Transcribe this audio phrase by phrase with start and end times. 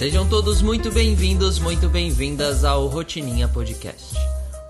[0.00, 4.16] Sejam todos muito bem-vindos, muito bem-vindas ao Rotininha Podcast.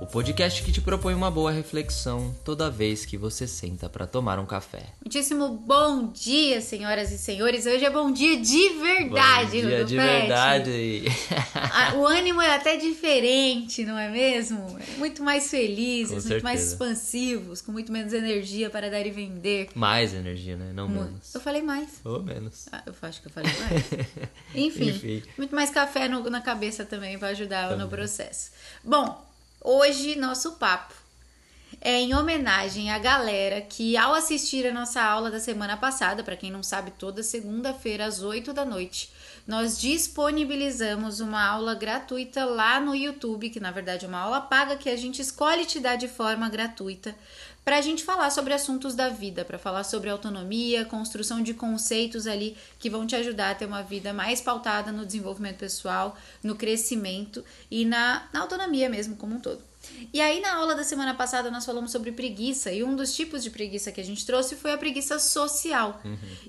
[0.00, 4.38] O podcast que te propõe uma boa reflexão toda vez que você senta para tomar
[4.38, 4.86] um café.
[5.04, 7.66] Muitíssimo bom dia, senhoras e senhores.
[7.66, 10.20] Hoje é bom dia de verdade, Bom dia de Rudolfete.
[10.20, 11.04] verdade.
[11.72, 14.78] Ah, O ânimo é até diferente, não é mesmo?
[14.96, 19.68] Muito mais felizes, muito mais expansivos, com muito menos energia para dar e vender.
[19.74, 20.72] Mais energia, né?
[20.74, 21.32] Não menos.
[21.34, 22.00] Eu falei mais.
[22.04, 22.68] Ou menos.
[22.72, 23.84] Ah, eu acho que eu falei mais.
[24.54, 25.22] Enfim, Enfim.
[25.38, 28.50] muito mais café no- na cabeça também para ajudar no processo.
[28.82, 29.24] Bom,
[29.60, 30.94] hoje nosso papo
[31.80, 36.36] é em homenagem à galera que, ao assistir a nossa aula da semana passada, para
[36.36, 39.10] quem não sabe, toda segunda-feira às 8 da noite,
[39.46, 44.76] nós disponibilizamos uma aula gratuita lá no YouTube, que na verdade é uma aula paga
[44.76, 47.14] que a gente escolhe te dar de forma gratuita,
[47.64, 52.26] para a gente falar sobre assuntos da vida, para falar sobre autonomia, construção de conceitos
[52.26, 56.54] ali que vão te ajudar a ter uma vida mais pautada no desenvolvimento pessoal, no
[56.54, 59.70] crescimento e na, na autonomia mesmo como um todo.
[60.12, 63.42] E aí, na aula da semana passada, nós falamos sobre preguiça, e um dos tipos
[63.42, 66.00] de preguiça que a gente trouxe foi a preguiça social.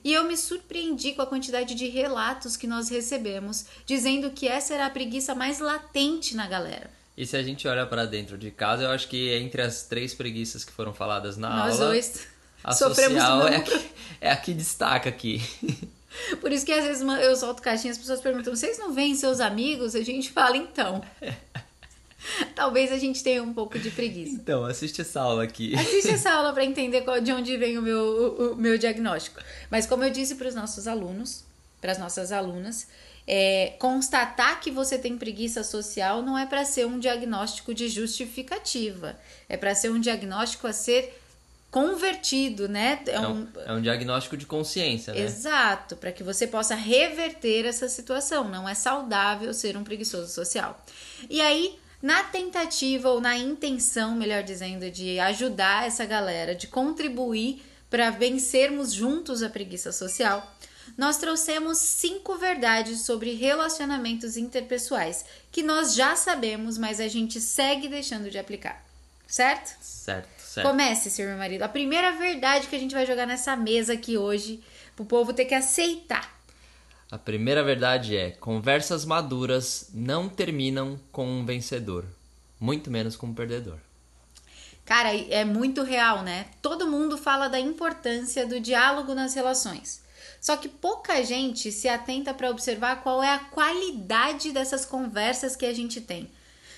[0.03, 4.73] E eu me surpreendi com a quantidade de relatos que nós recebemos, dizendo que essa
[4.73, 7.00] era a preguiça mais latente na galera.
[7.21, 10.11] E se a gente olha para dentro de casa, eu acho que entre as três
[10.11, 12.27] preguiças que foram faladas na nós aula, dois
[12.63, 13.89] a sofremos social é a, que,
[14.21, 15.39] é a que destaca aqui.
[16.41, 19.39] Por isso que às vezes eu solto caixinha, as pessoas perguntam: vocês não veem seus
[19.39, 19.93] amigos?
[19.93, 21.03] A gente fala então.
[22.55, 24.33] Talvez a gente tenha um pouco de preguiça.
[24.33, 25.75] Então, assiste essa aula aqui.
[25.75, 29.39] Assiste essa aula para entender qual- de onde vem o meu, o- o meu diagnóstico.
[29.69, 31.43] Mas como eu disse para os nossos alunos,
[31.79, 32.87] para as nossas alunas,
[33.27, 39.17] é, constatar que você tem preguiça social não é para ser um diagnóstico de justificativa.
[39.47, 41.17] É para ser um diagnóstico a ser
[41.69, 42.99] convertido, né?
[43.07, 45.21] É É um, um, é um diagnóstico de consciência, né?
[45.21, 48.49] Exato, para que você possa reverter essa situação.
[48.49, 50.83] Não é saudável ser um preguiçoso social.
[51.29, 57.63] E aí, na tentativa ou na intenção, melhor dizendo, de ajudar essa galera, de contribuir
[57.89, 60.45] para vencermos juntos a preguiça social,
[60.97, 67.87] nós trouxemos cinco verdades sobre relacionamentos interpessoais que nós já sabemos, mas a gente segue
[67.87, 68.83] deixando de aplicar.
[69.27, 69.77] Certo?
[69.81, 70.67] Certo, certo.
[70.67, 71.63] Comece, senhor meu marido.
[71.63, 74.61] A primeira verdade que a gente vai jogar nessa mesa aqui hoje,
[74.95, 76.41] pro povo ter que aceitar.
[77.09, 82.05] A primeira verdade é: conversas maduras não terminam com um vencedor,
[82.59, 83.77] muito menos com um perdedor.
[84.85, 86.47] Cara, é muito real, né?
[86.61, 90.01] Todo mundo fala da importância do diálogo nas relações.
[90.41, 95.67] Só que pouca gente se atenta para observar qual é a qualidade dessas conversas que
[95.67, 96.27] a gente tem.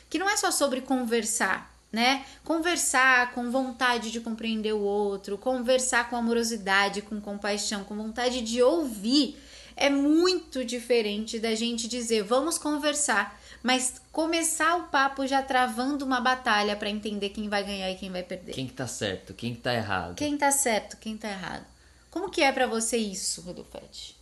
[0.10, 2.26] Que não é só sobre conversar, né?
[2.44, 8.62] Conversar com vontade de compreender o outro, conversar com amorosidade, com compaixão, com vontade de
[8.62, 9.42] ouvir.
[9.78, 16.20] É muito diferente da gente dizer vamos conversar, mas começar o papo já travando uma
[16.20, 18.52] batalha para entender quem vai ganhar e quem vai perder.
[18.52, 20.16] Quem que tá certo, quem que tá errado?
[20.16, 21.73] Quem tá certo, quem tá errado.
[22.14, 24.16] Como que é pra você isso, Rodolfete?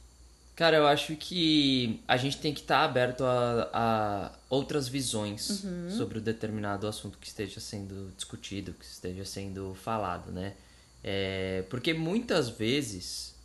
[0.55, 5.65] Cara, eu acho que a gente tem que estar aberto a, a outras visões
[5.97, 10.53] sobre o determinado assunto que esteja sendo discutido, que esteja sendo falado, né?
[11.03, 13.35] É, porque muitas vezes,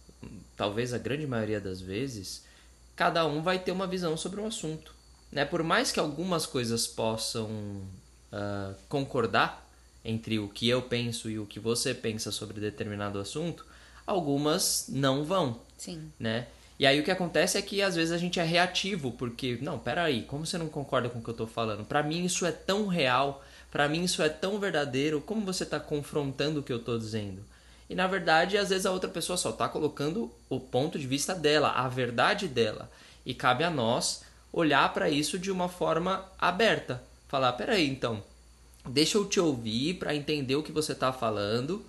[0.57, 2.45] talvez a grande maioria das vezes,
[2.95, 4.95] cada um vai ter uma visão sobre um assunto.
[5.33, 5.45] Né?
[5.45, 7.83] Por mais que algumas coisas possam
[8.31, 9.69] ah, concordar
[10.05, 13.67] entre o que eu penso e o que você pensa sobre determinado assunto,
[14.07, 16.11] algumas não vão Sim.
[16.19, 16.47] né?
[16.79, 19.79] E aí o que acontece é que às vezes a gente é reativo, porque, não,
[19.79, 21.85] peraí, como você não concorda com o que eu tô falando?
[21.85, 25.81] Pra mim isso é tão real, pra mim isso é tão verdadeiro, como você tá
[25.81, 27.43] confrontando o que eu tô dizendo?
[27.89, 31.35] E na verdade, às vezes a outra pessoa só tá colocando o ponto de vista
[31.35, 32.91] dela, a verdade dela.
[33.25, 34.23] E cabe a nós
[34.53, 37.03] olhar pra isso de uma forma aberta.
[37.29, 38.23] Falar, peraí, então,
[38.87, 41.85] deixa eu te ouvir pra entender o que você tá falando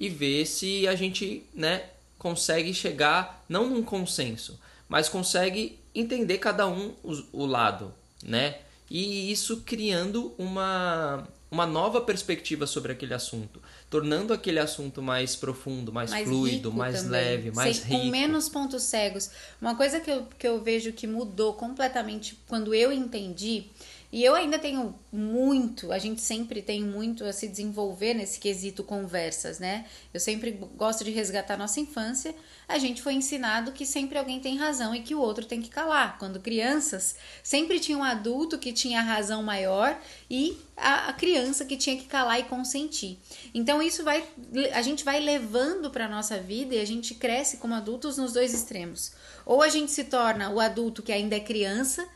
[0.00, 1.84] e ver se a gente, né,
[2.18, 4.58] consegue chegar não num consenso,
[4.88, 7.92] mas consegue entender cada um os- o lado,
[8.22, 8.58] né?
[8.90, 13.58] E isso criando uma uma nova perspectiva sobre aquele assunto,
[13.88, 18.02] tornando aquele assunto mais profundo, mais, mais fluido, mais também, leve, mais sem- rico.
[18.02, 19.30] Com menos pontos cegos.
[19.58, 23.64] Uma coisa que eu, que eu vejo que mudou completamente quando eu entendi
[24.10, 28.82] E eu ainda tenho muito, a gente sempre tem muito a se desenvolver nesse quesito
[28.82, 29.84] conversas, né?
[30.14, 32.34] Eu sempre gosto de resgatar nossa infância.
[32.66, 35.68] A gente foi ensinado que sempre alguém tem razão e que o outro tem que
[35.68, 36.18] calar.
[36.18, 40.00] Quando crianças, sempre tinha um adulto que tinha a razão maior
[40.30, 43.18] e a, a criança que tinha que calar e consentir.
[43.52, 44.26] Então isso vai,
[44.72, 48.54] a gente vai levando para nossa vida e a gente cresce como adultos nos dois
[48.54, 49.12] extremos.
[49.44, 52.08] Ou a gente se torna o adulto que ainda é criança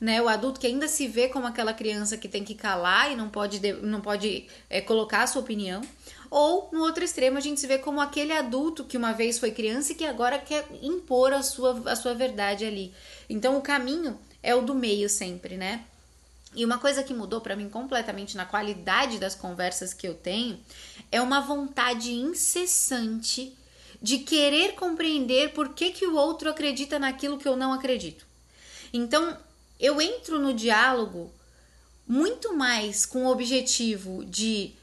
[0.00, 0.22] né?
[0.22, 3.28] O adulto que ainda se vê como aquela criança que tem que calar e não
[3.28, 5.82] pode, não pode é, colocar a sua opinião.
[6.30, 9.50] Ou, no outro extremo, a gente se vê como aquele adulto que uma vez foi
[9.50, 12.92] criança e que agora quer impor a sua, a sua verdade ali.
[13.28, 15.84] Então, o caminho é o do meio sempre, né?
[16.54, 20.58] E uma coisa que mudou para mim completamente na qualidade das conversas que eu tenho
[21.10, 23.56] é uma vontade incessante
[24.00, 28.26] de querer compreender por que, que o outro acredita naquilo que eu não acredito.
[28.92, 29.36] Então,
[29.78, 31.32] eu entro no diálogo
[32.06, 34.74] muito mais com o objetivo de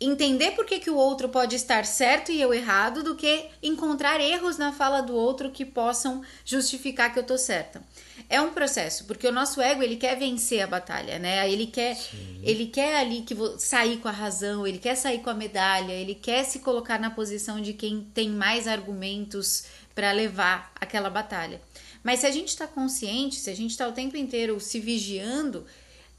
[0.00, 4.20] entender por que, que o outro pode estar certo e eu errado do que encontrar
[4.20, 7.82] erros na fala do outro que possam justificar que eu tô certa.
[8.28, 11.48] É um processo, porque o nosso ego ele quer vencer a batalha, né?
[11.50, 11.96] Ele quer,
[12.42, 16.14] ele quer ali que sair com a razão, ele quer sair com a medalha, ele
[16.14, 19.64] quer se colocar na posição de quem tem mais argumentos
[19.94, 21.60] para levar aquela batalha.
[22.04, 25.66] Mas se a gente está consciente, se a gente está o tempo inteiro se vigiando,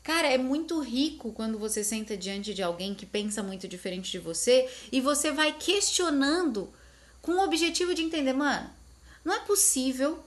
[0.02, 4.18] cara, é muito rico quando você senta diante de alguém que pensa muito diferente de
[4.18, 6.74] você e você vai questionando
[7.22, 8.68] com o objetivo de entender, mano,
[9.24, 10.20] não é possível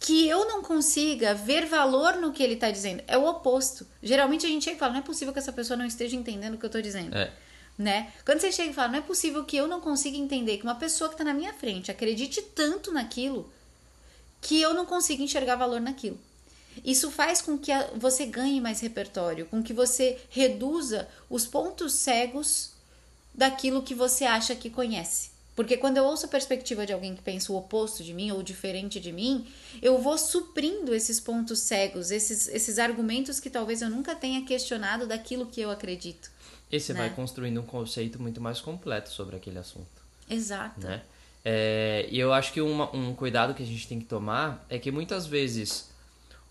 [0.00, 3.02] que eu não consiga ver valor no que ele está dizendo.
[3.06, 3.86] É o oposto.
[4.02, 6.54] Geralmente a gente chega e fala, não é possível que essa pessoa não esteja entendendo
[6.54, 7.14] o que eu estou dizendo.
[7.14, 7.30] É.
[7.76, 8.12] Né?
[8.24, 10.74] Quando você chega e fala, não é possível que eu não consiga entender que uma
[10.76, 13.52] pessoa que está na minha frente acredite tanto naquilo
[14.40, 16.18] que eu não consigo enxergar valor naquilo.
[16.84, 22.72] Isso faz com que você ganhe mais repertório, com que você reduza os pontos cegos
[23.34, 25.30] daquilo que você acha que conhece.
[25.58, 28.44] Porque quando eu ouço a perspectiva de alguém que pensa o oposto de mim ou
[28.44, 29.44] diferente de mim,
[29.82, 35.04] eu vou suprindo esses pontos cegos, esses, esses argumentos que talvez eu nunca tenha questionado
[35.04, 36.30] daquilo que eu acredito.
[36.70, 37.00] E você né?
[37.00, 39.88] vai construindo um conceito muito mais completo sobre aquele assunto.
[40.30, 40.86] Exato.
[40.86, 41.02] Né?
[41.44, 44.78] É, e eu acho que uma, um cuidado que a gente tem que tomar é
[44.78, 45.90] que muitas vezes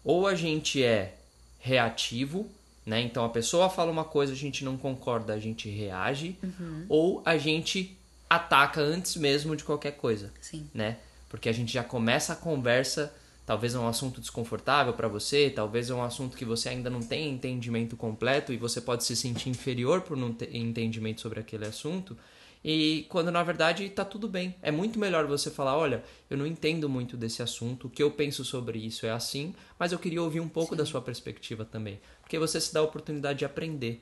[0.03, 1.15] ou a gente é
[1.59, 2.49] reativo,
[2.85, 3.01] né?
[3.01, 6.85] Então a pessoa fala uma coisa, a gente não concorda, a gente reage, uhum.
[6.87, 7.97] ou a gente
[8.29, 10.69] ataca antes mesmo de qualquer coisa, Sim.
[10.73, 10.97] né?
[11.29, 13.13] Porque a gente já começa a conversa,
[13.45, 17.01] talvez é um assunto desconfortável para você, talvez é um assunto que você ainda não
[17.01, 21.65] tem entendimento completo e você pode se sentir inferior por não ter entendimento sobre aquele
[21.65, 22.17] assunto.
[22.63, 24.55] E quando na verdade tá tudo bem.
[24.61, 28.11] É muito melhor você falar, olha, eu não entendo muito desse assunto, o que eu
[28.11, 30.77] penso sobre isso é assim, mas eu queria ouvir um pouco Sim.
[30.77, 34.01] da sua perspectiva também, porque você se dá a oportunidade de aprender,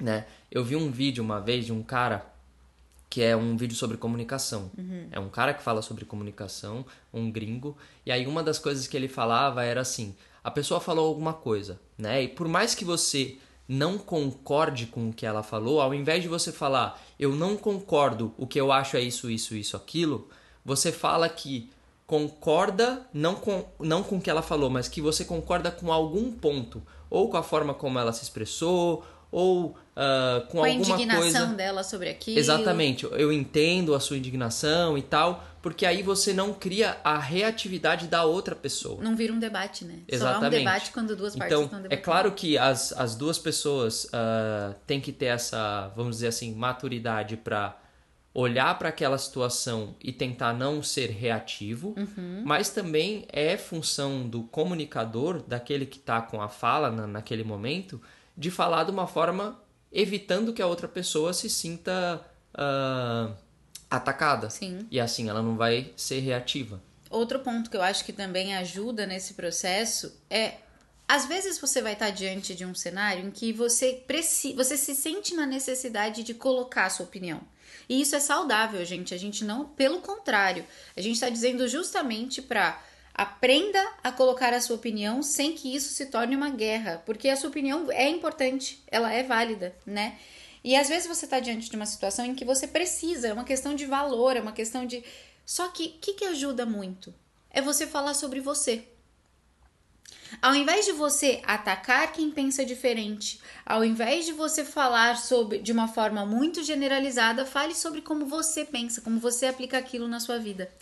[0.00, 0.26] né?
[0.50, 2.32] Eu vi um vídeo uma vez de um cara
[3.12, 4.70] que é um vídeo sobre comunicação.
[4.76, 5.06] Uhum.
[5.12, 6.82] É um cara que fala sobre comunicação,
[7.12, 7.76] um gringo,
[8.06, 11.78] e aí uma das coisas que ele falava era assim: a pessoa falou alguma coisa,
[11.98, 12.22] né?
[12.22, 13.36] E por mais que você
[13.68, 18.34] não concorde com o que ela falou, ao invés de você falar eu não concordo,
[18.36, 20.28] o que eu acho é isso, isso, isso, aquilo,
[20.64, 21.70] você fala que
[22.06, 26.32] concorda não com, não com o que ela falou, mas que você concorda com algum
[26.32, 30.92] ponto, ou com a forma como ela se expressou, ou uh, com, com alguma coisa.
[30.92, 32.38] a indignação dela sobre aquilo.
[32.38, 38.06] Exatamente, eu entendo a sua indignação e tal, porque aí você não cria a reatividade
[38.06, 39.02] da outra pessoa.
[39.02, 40.00] Não vira um debate, né?
[40.06, 40.38] Exatamente.
[40.38, 42.00] Só há um debate quando duas partes então, estão debatendo.
[42.00, 46.54] É claro que as, as duas pessoas uh, têm que ter essa, vamos dizer assim,
[46.54, 47.78] maturidade para
[48.34, 52.42] olhar para aquela situação e tentar não ser reativo, uhum.
[52.44, 58.00] mas também é função do comunicador, daquele que está com a fala na, naquele momento,
[58.36, 59.60] de falar de uma forma
[59.92, 62.24] evitando que a outra pessoa se sinta
[62.54, 63.34] uh,
[63.90, 64.48] atacada.
[64.50, 64.86] Sim.
[64.90, 66.82] E assim ela não vai ser reativa.
[67.10, 70.54] Outro ponto que eu acho que também ajuda nesse processo é
[71.06, 74.94] às vezes você vai estar diante de um cenário em que você precisa, você se
[74.94, 77.40] sente na necessidade de colocar a sua opinião.
[77.86, 79.12] E isso é saudável, gente.
[79.12, 80.64] A gente não, pelo contrário,
[80.96, 82.82] a gente está dizendo justamente para
[83.14, 87.36] Aprenda a colocar a sua opinião sem que isso se torne uma guerra, porque a
[87.36, 90.18] sua opinião é importante, ela é válida, né?
[90.64, 93.44] E às vezes você está diante de uma situação em que você precisa, é uma
[93.44, 95.04] questão de valor, é uma questão de.
[95.44, 97.12] Só que o que, que ajuda muito?
[97.50, 98.84] É você falar sobre você.
[100.40, 105.72] Ao invés de você atacar quem pensa diferente, ao invés de você falar sobre de
[105.72, 110.38] uma forma muito generalizada, fale sobre como você pensa, como você aplica aquilo na sua
[110.38, 110.72] vida.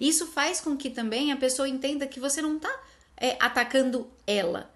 [0.00, 2.72] Isso faz com que também a pessoa entenda que você não está
[3.16, 4.70] é, atacando ela.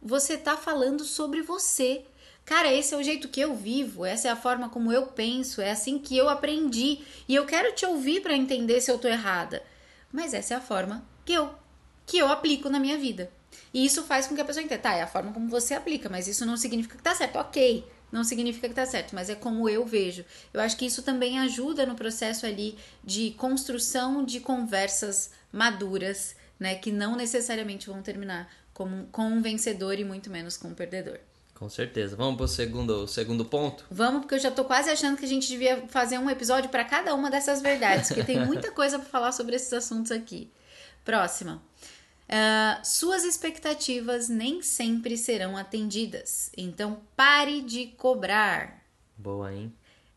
[0.00, 2.04] você tá falando sobre você.
[2.44, 5.62] Cara, esse é o jeito que eu vivo, essa é a forma como eu penso,
[5.62, 7.00] é assim que eu aprendi.
[7.26, 9.62] E eu quero te ouvir para entender se eu tô errada.
[10.12, 11.63] Mas essa é a forma que eu
[12.06, 13.30] que eu aplico na minha vida.
[13.72, 16.08] E isso faz com que a pessoa entenda, tá, é a forma como você aplica,
[16.08, 17.38] mas isso não significa que tá certo.
[17.38, 20.24] OK, não significa que tá certo, mas é como eu vejo.
[20.52, 26.76] Eu acho que isso também ajuda no processo ali de construção de conversas maduras, né,
[26.76, 31.18] que não necessariamente vão terminar como, com um vencedor e muito menos com um perdedor.
[31.54, 32.16] Com certeza.
[32.16, 33.84] Vamos pro segundo, segundo ponto?
[33.90, 36.84] Vamos, porque eu já tô quase achando que a gente devia fazer um episódio para
[36.84, 40.50] cada uma dessas verdades, porque tem muita coisa para falar sobre esses assuntos aqui.
[41.04, 41.62] Próxima.
[42.34, 48.82] Uh, suas expectativas nem sempre serão atendidas, então pare de cobrar.
[49.16, 49.72] Boa, hein?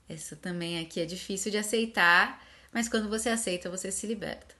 [0.09, 2.43] Essa também aqui é difícil de aceitar,
[2.73, 4.55] mas quando você aceita, você se liberta.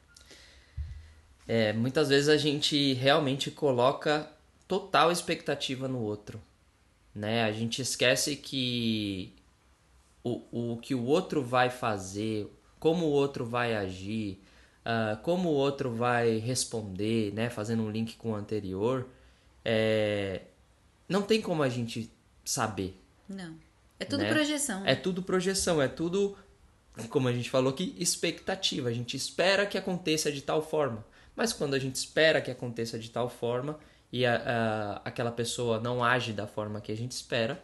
[1.48, 4.30] É, muitas vezes a gente realmente coloca
[4.68, 6.40] total expectativa no outro
[7.18, 7.44] né?
[7.44, 9.34] A gente esquece que
[10.24, 12.48] o, o que o outro vai fazer,
[12.80, 14.40] como o outro vai agir,
[14.88, 17.50] uh, como o outro vai responder, né?
[17.50, 19.06] Fazendo um link com o anterior,
[19.64, 20.44] é...
[21.10, 22.10] não tem como a gente
[22.46, 22.98] saber.
[23.28, 23.56] Não.
[24.00, 24.34] É tudo né?
[24.34, 24.86] projeção.
[24.86, 26.38] É tudo projeção, é tudo,
[27.10, 28.90] como a gente falou aqui, expectativa.
[28.90, 31.06] A gente espera que aconteça de tal forma.
[31.36, 33.78] Mas quando a gente espera que aconteça de tal forma,
[34.12, 37.62] e a, a, aquela pessoa não age da forma que a gente espera,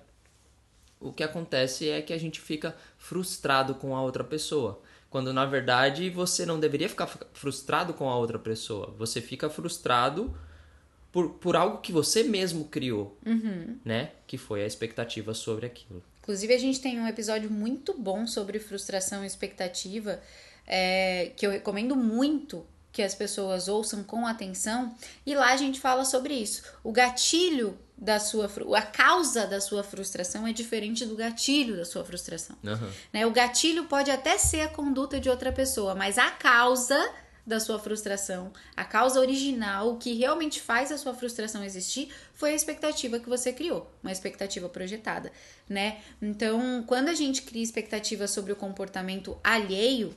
[0.99, 4.81] o que acontece é que a gente fica frustrado com a outra pessoa.
[5.13, 8.95] Quando na verdade você não deveria ficar frustrado com a outra pessoa.
[8.97, 10.35] Você fica frustrado
[11.11, 13.77] por, por algo que você mesmo criou, uhum.
[13.85, 14.09] né?
[14.25, 16.01] Que foi a expectativa sobre aquilo.
[16.23, 20.19] Inclusive, a gente tem um episódio muito bom sobre frustração e expectativa,
[20.65, 24.95] é, que eu recomendo muito que as pessoas ouçam com atenção,
[25.25, 26.61] e lá a gente fala sobre isso.
[26.83, 32.05] O gatilho da sua a causa da sua frustração é diferente do gatilho da sua
[32.05, 32.55] frustração.
[32.63, 32.91] Uhum.
[33.11, 33.25] Né?
[33.25, 37.11] O gatilho pode até ser a conduta de outra pessoa, mas a causa
[37.45, 42.51] da sua frustração, a causa original, o que realmente faz a sua frustração existir, foi
[42.51, 45.31] a expectativa que você criou, uma expectativa projetada,
[45.67, 45.99] né?
[46.21, 50.15] Então, quando a gente cria expectativa sobre o comportamento alheio,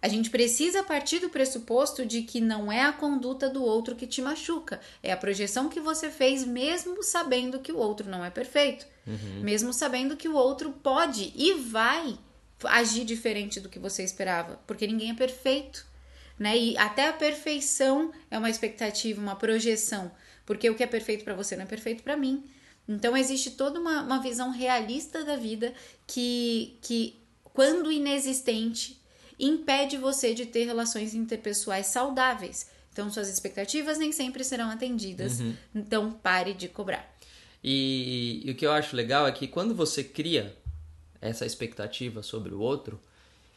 [0.00, 4.06] a gente precisa partir do pressuposto de que não é a conduta do outro que
[4.06, 8.30] te machuca, é a projeção que você fez, mesmo sabendo que o outro não é
[8.30, 9.40] perfeito, uhum.
[9.42, 12.18] mesmo sabendo que o outro pode e vai
[12.64, 15.84] agir diferente do que você esperava, porque ninguém é perfeito,
[16.38, 16.56] né?
[16.56, 20.10] E até a perfeição é uma expectativa, uma projeção,
[20.46, 22.44] porque o que é perfeito para você não é perfeito para mim.
[22.88, 25.74] Então existe toda uma, uma visão realista da vida
[26.06, 27.20] que, que
[27.52, 28.97] quando inexistente,
[29.38, 32.70] impede você de ter relações interpessoais saudáveis.
[32.92, 35.40] Então, suas expectativas nem sempre serão atendidas.
[35.40, 35.54] Uhum.
[35.74, 37.16] Então, pare de cobrar.
[37.62, 40.56] E, e, o que eu acho legal é que quando você cria
[41.20, 43.00] essa expectativa sobre o outro,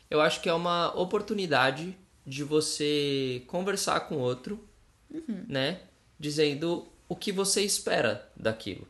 [0.09, 4.63] eu acho que é uma oportunidade de você conversar com o outro,
[5.09, 5.45] uhum.
[5.47, 5.79] né?
[6.19, 8.87] Dizendo o que você espera daquilo.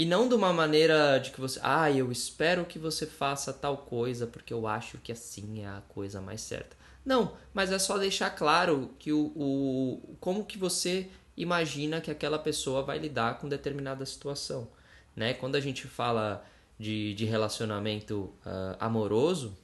[0.00, 3.76] E não de uma maneira de que você, ah, eu espero que você faça tal
[3.76, 6.74] coisa porque eu acho que assim é a coisa mais certa.
[7.04, 12.38] Não, mas é só deixar claro que o, o como que você imagina que aquela
[12.38, 14.66] pessoa vai lidar com determinada situação,
[15.14, 15.34] né?
[15.34, 16.42] Quando a gente fala
[16.78, 19.54] de, de relacionamento uh, amoroso,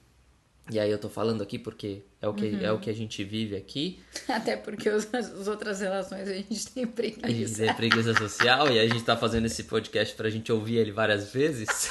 [0.69, 2.61] e aí eu tô falando aqui porque é o que, uhum.
[2.61, 3.99] é o que a gente vive aqui.
[4.27, 7.25] Até porque os, as outras relações a gente tem preguiça.
[7.25, 10.75] A gente tem preguiça social e a gente tá fazendo esse podcast pra gente ouvir
[10.75, 11.89] ele várias vezes.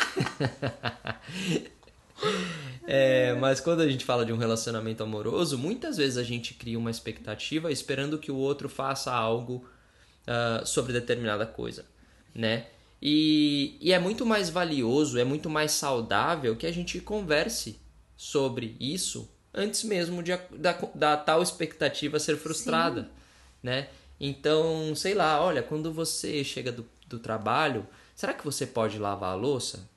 [2.86, 6.78] é, mas quando a gente fala de um relacionamento amoroso, muitas vezes a gente cria
[6.78, 9.66] uma expectativa esperando que o outro faça algo
[10.26, 11.86] uh, sobre determinada coisa,
[12.34, 12.66] né?
[13.00, 17.78] E, e é muito mais valioso, é muito mais saudável que a gente converse
[18.16, 23.08] sobre isso antes mesmo de, da, da tal expectativa ser frustrada, Sim.
[23.62, 23.88] né?
[24.20, 29.32] Então, sei lá, olha, quando você chega do, do trabalho, será que você pode lavar
[29.32, 29.88] a louça?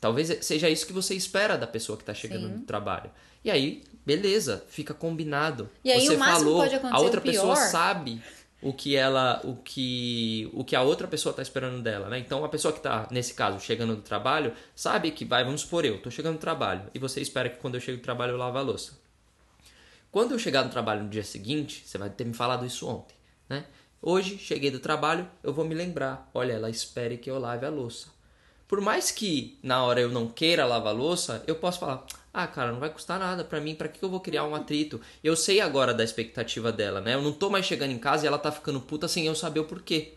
[0.00, 2.58] Talvez seja isso que você espera da pessoa que está chegando Sim.
[2.58, 3.10] do trabalho.
[3.44, 5.70] E aí, beleza, fica combinado.
[5.82, 8.20] E aí, você o falou, pode a outra pessoa sabe
[8.64, 12.18] o que ela, o que, o que a outra pessoa está esperando dela, né?
[12.18, 15.84] Então a pessoa que está nesse caso chegando do trabalho sabe que vai, vamos supor
[15.84, 18.38] eu, estou chegando do trabalho e você espera que quando eu chego do trabalho eu
[18.38, 18.98] lave a louça.
[20.10, 23.14] Quando eu chegar no trabalho no dia seguinte, você vai ter me falado isso ontem,
[23.50, 23.66] né?
[24.00, 27.70] Hoje cheguei do trabalho, eu vou me lembrar, olha, ela espere que eu lave a
[27.70, 28.08] louça.
[28.66, 32.48] Por mais que na hora eu não queira lavar a louça, eu posso falar: ah,
[32.48, 35.00] cara, não vai custar nada para mim, para que eu vou criar um atrito?
[35.22, 37.14] Eu sei agora da expectativa dela, né?
[37.14, 39.60] Eu não tô mais chegando em casa e ela tá ficando puta sem eu saber
[39.60, 40.14] o porquê.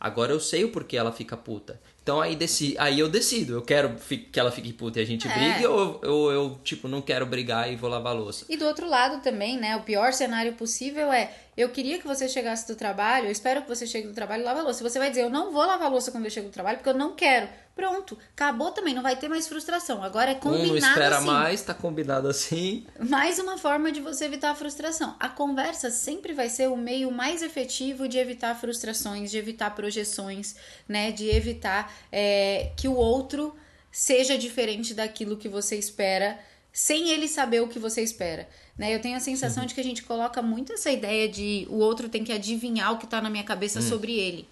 [0.00, 1.80] Agora eu sei o porquê ela fica puta.
[2.02, 3.54] Então aí, deci, aí eu decido.
[3.54, 3.94] Eu quero
[4.32, 5.32] que ela fique puta e a gente É.
[5.32, 8.46] brigue ou eu, eu, tipo, não quero brigar e vou lavar a louça.
[8.48, 9.76] E do outro lado também, né?
[9.76, 13.68] O pior cenário possível é: eu queria que você chegasse do trabalho, eu espero que
[13.68, 14.82] você chegue do trabalho e lave a louça.
[14.82, 16.88] Você vai dizer: eu não vou lavar a louça quando eu chego do trabalho porque
[16.90, 17.48] eu não quero.
[17.76, 20.02] Pronto, acabou também, não vai ter mais frustração.
[20.02, 21.26] Agora é Um combinado não espera assim.
[21.26, 22.84] mais, tá combinado assim.
[22.98, 25.16] Mais uma forma de você evitar a frustração.
[25.18, 30.56] A conversa sempre vai ser o meio mais efetivo de evitar frustrações, de evitar projeções,
[30.86, 31.10] né?
[31.10, 33.54] De evitar é, que o outro
[33.90, 36.38] seja diferente daquilo que você espera,
[36.72, 38.48] sem ele saber o que você espera.
[38.78, 38.94] Né?
[38.94, 42.08] Eu tenho a sensação de que a gente coloca muito essa ideia de o outro
[42.08, 44.48] tem que adivinhar o que tá na minha cabeça sobre ele.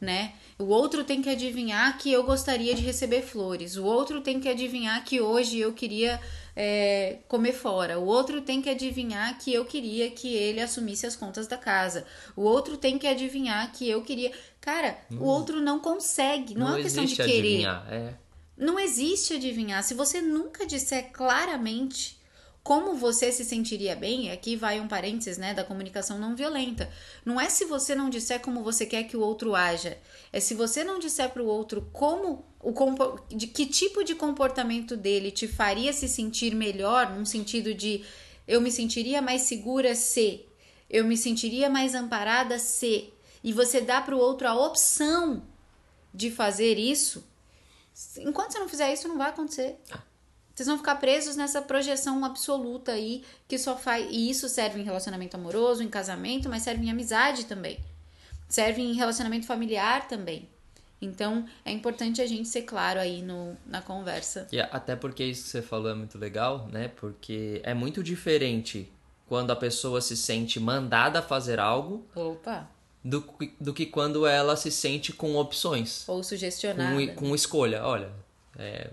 [0.00, 0.32] Né?
[0.58, 3.76] O outro tem que adivinhar que eu gostaria de receber flores.
[3.76, 6.20] O outro tem que adivinhar que hoje eu queria
[6.56, 7.98] é, comer fora.
[7.98, 12.06] O outro tem que adivinhar que eu queria que ele assumisse as contas da casa.
[12.36, 14.32] O outro tem que adivinhar que eu queria.
[14.60, 16.54] Cara, o outro não consegue.
[16.54, 17.38] Não, é uma questão de existe querer.
[17.38, 17.86] adivinhar.
[17.90, 18.14] É.
[18.56, 19.82] Não existe adivinhar.
[19.82, 22.19] Se você nunca disser claramente
[22.62, 26.90] como você se sentiria bem, aqui vai um parênteses, né, da comunicação não violenta.
[27.24, 29.98] Não é se você não disser como você quer que o outro haja,
[30.32, 32.74] é se você não disser para o outro como o
[33.34, 38.04] de que tipo de comportamento dele te faria se sentir melhor, num sentido de
[38.46, 40.44] eu me sentiria mais segura se,
[40.88, 43.12] eu me sentiria mais amparada se,
[43.42, 45.42] e você dá para o outro a opção
[46.12, 47.24] de fazer isso,
[48.18, 49.78] enquanto você não fizer isso, não vai acontecer.
[50.60, 54.06] Vocês vão ficar presos nessa projeção absoluta aí que só faz.
[54.10, 57.80] E isso serve em relacionamento amoroso, em casamento, mas serve em amizade também.
[58.46, 60.46] Serve em relacionamento familiar também.
[61.00, 64.48] Então é importante a gente ser claro aí no, na conversa.
[64.52, 66.88] E até porque isso que você falou é muito legal, né?
[66.88, 68.86] Porque é muito diferente
[69.26, 72.68] quando a pessoa se sente mandada a fazer algo Opa!
[73.02, 77.12] do, que- do que quando ela se sente com opções, Ou com, sugestionada.
[77.14, 77.82] com escolha.
[77.82, 78.12] Olha,
[78.58, 78.90] é,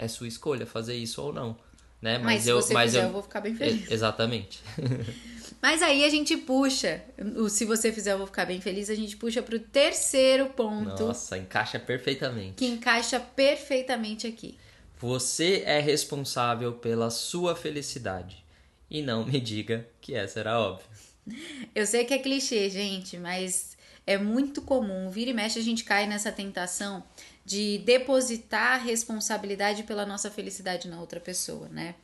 [0.00, 1.56] é sua escolha fazer isso ou não.
[2.00, 2.18] Né?
[2.18, 3.10] Mas, se você fizer, eu...
[3.10, 3.90] vou ficar bem feliz.
[3.90, 4.60] E- Exatamente.
[5.60, 7.02] Mas aí a gente puxa,
[7.36, 11.04] o se você fizer, eu vou ficar bem feliz, a gente puxa pro terceiro ponto
[11.04, 12.54] Nossa, encaixa perfeitamente.
[12.54, 14.56] que encaixa perfeitamente aqui.
[14.98, 18.42] Você é responsável pela sua felicidade.
[18.90, 20.86] E não me diga que essa era óbvia.
[21.74, 25.10] Eu sei que é clichê, gente, mas é muito comum.
[25.10, 27.04] Vira e mexe a gente cai nessa tentação
[27.50, 31.96] de depositar responsabilidade pela nossa felicidade na outra pessoa, né?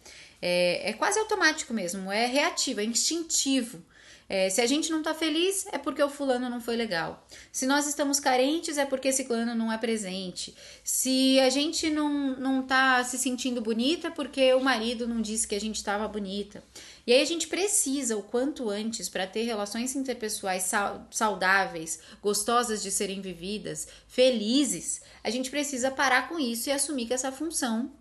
[0.43, 3.81] É, é quase automático mesmo, é reativo, é instintivo.
[4.29, 7.25] É, se a gente não tá feliz, é porque o fulano não foi legal.
[7.53, 10.53] Se nós estamos carentes, é porque esse plano não é presente.
[10.83, 15.47] Se a gente não, não tá se sentindo bonita, é porque o marido não disse
[15.47, 16.61] que a gente estava bonita.
[17.07, 22.83] E aí a gente precisa, o quanto antes, para ter relações interpessoais sau- saudáveis, gostosas
[22.83, 27.93] de serem vividas, felizes, a gente precisa parar com isso e assumir que essa função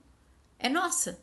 [0.58, 1.20] é nossa.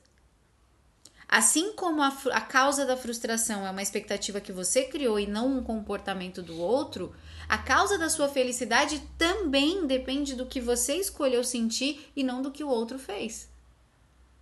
[1.26, 5.48] Assim como a, a causa da frustração é uma expectativa que você criou e não
[5.48, 7.12] um comportamento do outro,
[7.48, 12.52] a causa da sua felicidade também depende do que você escolheu sentir e não do
[12.52, 13.48] que o outro fez,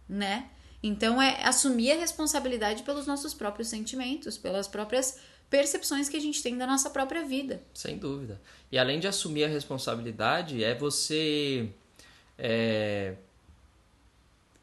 [0.09, 0.51] né?
[0.83, 5.19] Então é assumir a responsabilidade pelos nossos próprios sentimentos, pelas próprias
[5.51, 7.61] percepções que a gente tem da nossa própria vida.
[7.75, 8.41] Sem dúvida.
[8.71, 11.69] E além de assumir a responsabilidade, é você
[12.39, 13.15] é,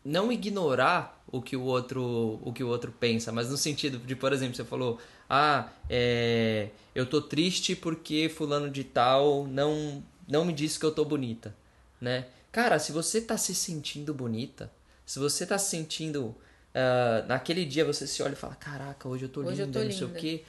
[0.03, 4.15] não ignorar o que o outro o que o outro pensa, mas no sentido de,
[4.15, 4.97] por exemplo, você falou,
[5.29, 10.91] ah, é, eu tô triste porque fulano de tal não não me disse que eu
[10.91, 11.53] tô bonita,
[12.01, 12.27] né?
[12.51, 14.71] Cara, se você tá se sentindo bonita,
[15.07, 16.35] se você tá se sentindo
[16.75, 19.79] ah, naquele dia você se olha e fala, caraca, hoje eu tô Hoje eu linda,
[19.79, 20.19] tô não sei o linda.
[20.19, 20.43] quê.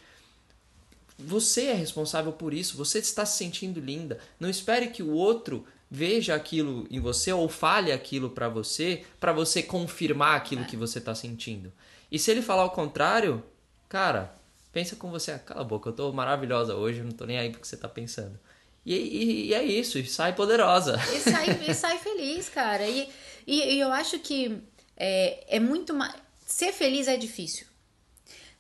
[1.19, 4.19] Você é responsável por isso, você está se sentindo linda.
[4.39, 9.33] Não espere que o outro veja aquilo em você ou fale aquilo pra você, pra
[9.33, 11.73] você confirmar aquilo que você tá sentindo.
[12.11, 13.43] E se ele falar o contrário,
[13.89, 14.33] cara,
[14.73, 17.39] pensa com você, "Ah, cala a boca, eu tô maravilhosa hoje, eu não tô nem
[17.39, 18.39] aí pro que você tá pensando.
[18.87, 20.97] E, e- e é isso, e sai poderosa.
[21.15, 22.87] E sai, e sai feliz, cara.
[22.87, 23.09] E,
[23.51, 24.59] e, e eu acho que
[24.97, 26.15] é, é muito mais.
[26.47, 27.67] Ser feliz é difícil.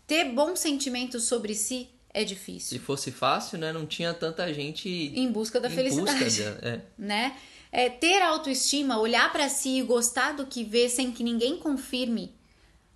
[0.07, 2.79] Ter bons sentimentos sobre si é difícil.
[2.79, 6.25] Se fosse fácil, né, não tinha tanta gente Em busca da em felicidade.
[6.25, 6.81] busca de- é.
[6.99, 7.37] né?
[7.71, 12.35] É, ter autoestima, olhar pra si e gostar do que vê sem que ninguém confirme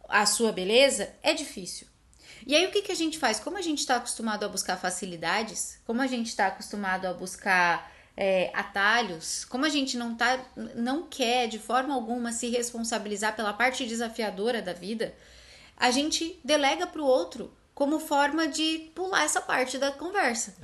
[0.09, 1.87] a sua beleza é difícil.
[2.46, 3.38] E aí o que, que a gente faz?
[3.38, 7.91] Como a gente está acostumado a buscar facilidades, como a gente está acostumado a buscar
[8.16, 10.44] é, atalhos, como a gente não tá,
[10.75, 15.14] não quer de forma alguma se responsabilizar pela parte desafiadora da vida,
[15.77, 20.55] a gente delega pro outro como forma de pular essa parte da conversa.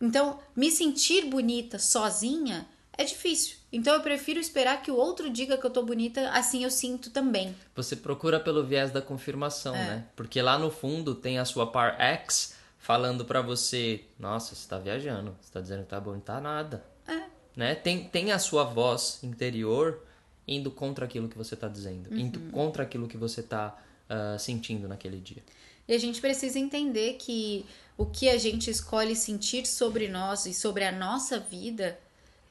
[0.00, 2.66] Então, me sentir bonita sozinha
[2.98, 3.56] é difícil.
[3.70, 7.10] Então eu prefiro esperar que o outro diga que eu tô bonita, assim eu sinto
[7.10, 7.54] também.
[7.74, 9.84] Você procura pelo viés da confirmação, é.
[9.84, 10.04] né?
[10.16, 12.55] Porque lá no fundo tem a sua par X
[12.86, 16.40] falando para você, nossa, você tá viajando, você tá dizendo que tá bom, não tá
[16.40, 16.84] nada.
[17.08, 17.24] É.
[17.56, 17.74] Né?
[17.74, 20.06] Tem, tem a sua voz interior
[20.46, 22.16] indo contra aquilo que você tá dizendo, uhum.
[22.16, 23.76] indo contra aquilo que você tá
[24.08, 25.42] uh, sentindo naquele dia.
[25.88, 27.66] E a gente precisa entender que
[27.98, 31.98] o que a gente escolhe sentir sobre nós e sobre a nossa vida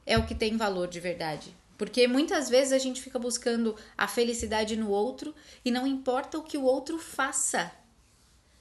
[0.04, 1.56] é o que tem valor de verdade.
[1.78, 6.42] Porque muitas vezes a gente fica buscando a felicidade no outro e não importa o
[6.42, 7.72] que o outro faça.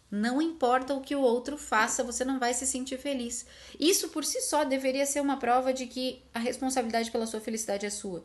[0.10, 3.46] Não importa o que o outro faça, você não vai se sentir feliz.
[3.80, 7.86] Isso por si só deveria ser uma prova de que a responsabilidade pela sua felicidade
[7.86, 8.24] é sua.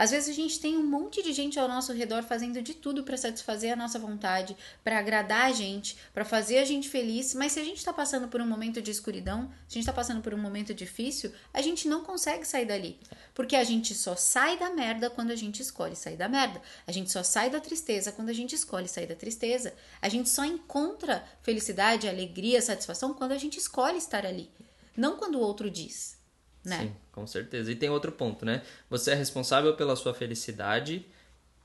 [0.00, 3.04] Às vezes a gente tem um monte de gente ao nosso redor fazendo de tudo
[3.04, 7.52] para satisfazer a nossa vontade, para agradar a gente, para fazer a gente feliz, mas
[7.52, 10.22] se a gente está passando por um momento de escuridão, se a gente está passando
[10.22, 12.98] por um momento difícil, a gente não consegue sair dali.
[13.34, 16.62] Porque a gente só sai da merda quando a gente escolhe sair da merda.
[16.86, 19.74] A gente só sai da tristeza quando a gente escolhe sair da tristeza.
[20.00, 24.50] A gente só encontra felicidade, alegria, satisfação quando a gente escolhe estar ali.
[24.96, 26.18] Não quando o outro diz
[26.64, 26.78] né?
[26.78, 27.70] Sim, com certeza.
[27.70, 28.62] E tem outro ponto, né?
[28.88, 31.06] Você é responsável pela sua felicidade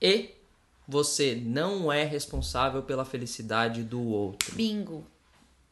[0.00, 0.30] e
[0.86, 4.54] você não é responsável pela felicidade do outro.
[4.54, 5.06] Bingo.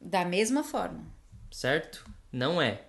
[0.00, 1.04] Da mesma forma.
[1.50, 2.04] Certo?
[2.32, 2.82] Não é.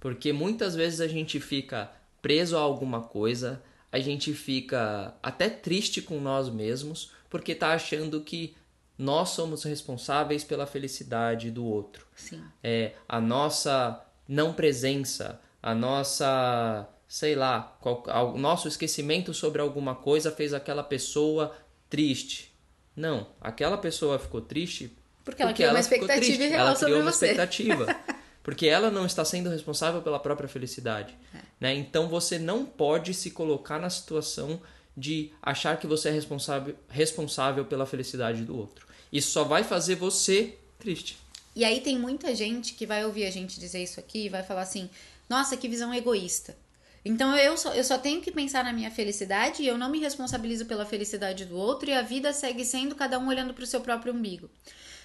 [0.00, 6.02] Porque muitas vezes a gente fica preso a alguma coisa, a gente fica até triste
[6.02, 8.56] com nós mesmos, porque tá achando que
[8.98, 12.06] nós somos responsáveis pela felicidade do outro.
[12.16, 12.42] Sim.
[12.62, 19.94] É, a nossa não presença, a nossa, sei lá, qual, o nosso esquecimento sobre alguma
[19.94, 21.54] coisa fez aquela pessoa
[21.88, 22.54] triste.
[22.94, 27.00] Não, aquela pessoa ficou triste porque ela porque criou ela uma expectativa real ela criou
[27.00, 27.26] uma você.
[27.26, 27.86] expectativa.
[28.42, 31.14] porque ela não está sendo responsável pela própria felicidade.
[31.34, 31.38] É.
[31.60, 31.74] Né?
[31.74, 34.60] Então você não pode se colocar na situação
[34.96, 38.86] de achar que você é responsável, responsável pela felicidade do outro.
[39.12, 41.18] Isso só vai fazer você triste.
[41.54, 44.42] E aí tem muita gente que vai ouvir a gente dizer isso aqui e vai
[44.42, 44.88] falar assim:
[45.28, 46.56] nossa, que visão egoísta.
[47.04, 50.00] Então eu só, eu só tenho que pensar na minha felicidade e eu não me
[50.00, 53.66] responsabilizo pela felicidade do outro e a vida segue sendo cada um olhando para o
[53.66, 54.50] seu próprio umbigo.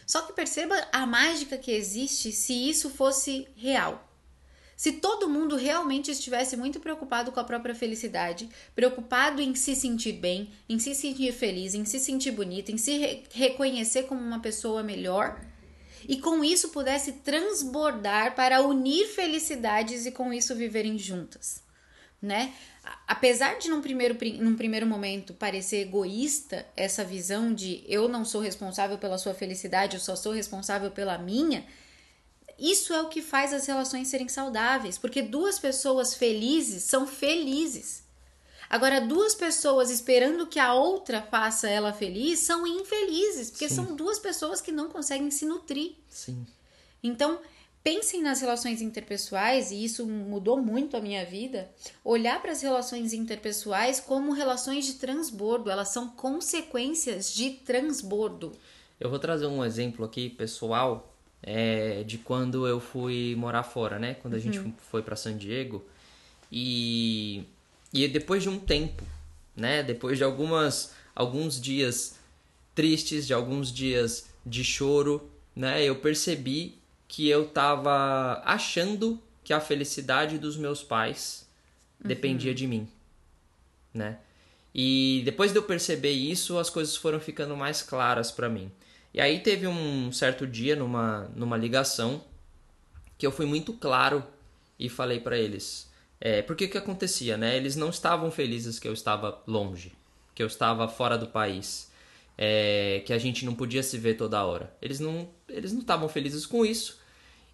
[0.05, 4.09] Só que perceba a mágica que existe se isso fosse real.
[4.75, 10.13] Se todo mundo realmente estivesse muito preocupado com a própria felicidade, preocupado em se sentir
[10.13, 14.39] bem, em se sentir feliz, em se sentir bonita, em se re reconhecer como uma
[14.39, 15.39] pessoa melhor,
[16.07, 21.61] e com isso pudesse transbordar para unir felicidades e com isso viverem juntas,
[22.21, 22.53] né?
[23.07, 28.41] Apesar de num primeiro, num primeiro momento parecer egoísta essa visão de eu não sou
[28.41, 31.65] responsável pela sua felicidade, eu só sou responsável pela minha,
[32.57, 38.02] isso é o que faz as relações serem saudáveis, porque duas pessoas felizes são felizes.
[38.69, 43.75] Agora, duas pessoas esperando que a outra faça ela feliz são infelizes, porque Sim.
[43.75, 45.93] são duas pessoas que não conseguem se nutrir.
[46.09, 46.45] Sim.
[47.03, 47.39] Então,
[47.83, 51.69] pensem nas relações interpessoais, e isso mudou muito a minha vida.
[52.03, 58.53] Olhar para as relações interpessoais como relações de transbordo, elas são consequências de transbordo.
[58.99, 64.13] Eu vou trazer um exemplo aqui pessoal é, de quando eu fui morar fora, né?
[64.15, 64.41] Quando a uhum.
[64.41, 65.83] gente foi para San Diego.
[66.49, 67.43] E
[67.93, 69.03] e depois de um tempo,
[69.55, 72.17] né, depois de algumas alguns dias
[72.73, 79.59] tristes, de alguns dias de choro, né, eu percebi que eu estava achando que a
[79.59, 81.47] felicidade dos meus pais
[82.01, 82.07] uhum.
[82.07, 82.87] dependia de mim,
[83.93, 84.17] né?
[84.73, 88.71] E depois de eu perceber isso, as coisas foram ficando mais claras para mim.
[89.13, 92.23] E aí teve um certo dia numa numa ligação
[93.15, 94.23] que eu fui muito claro
[94.79, 95.87] e falei para eles:
[96.25, 97.57] é, porque o que acontecia, né?
[97.57, 99.91] Eles não estavam felizes que eu estava longe,
[100.33, 101.91] que eu estava fora do país,
[102.37, 104.73] é, que a gente não podia se ver toda hora.
[104.81, 106.97] Eles não eles não estavam felizes com isso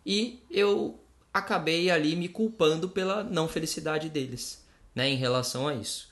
[0.05, 0.99] e eu
[1.33, 5.09] acabei ali me culpando pela não felicidade deles, né?
[5.09, 6.07] Em relação a isso.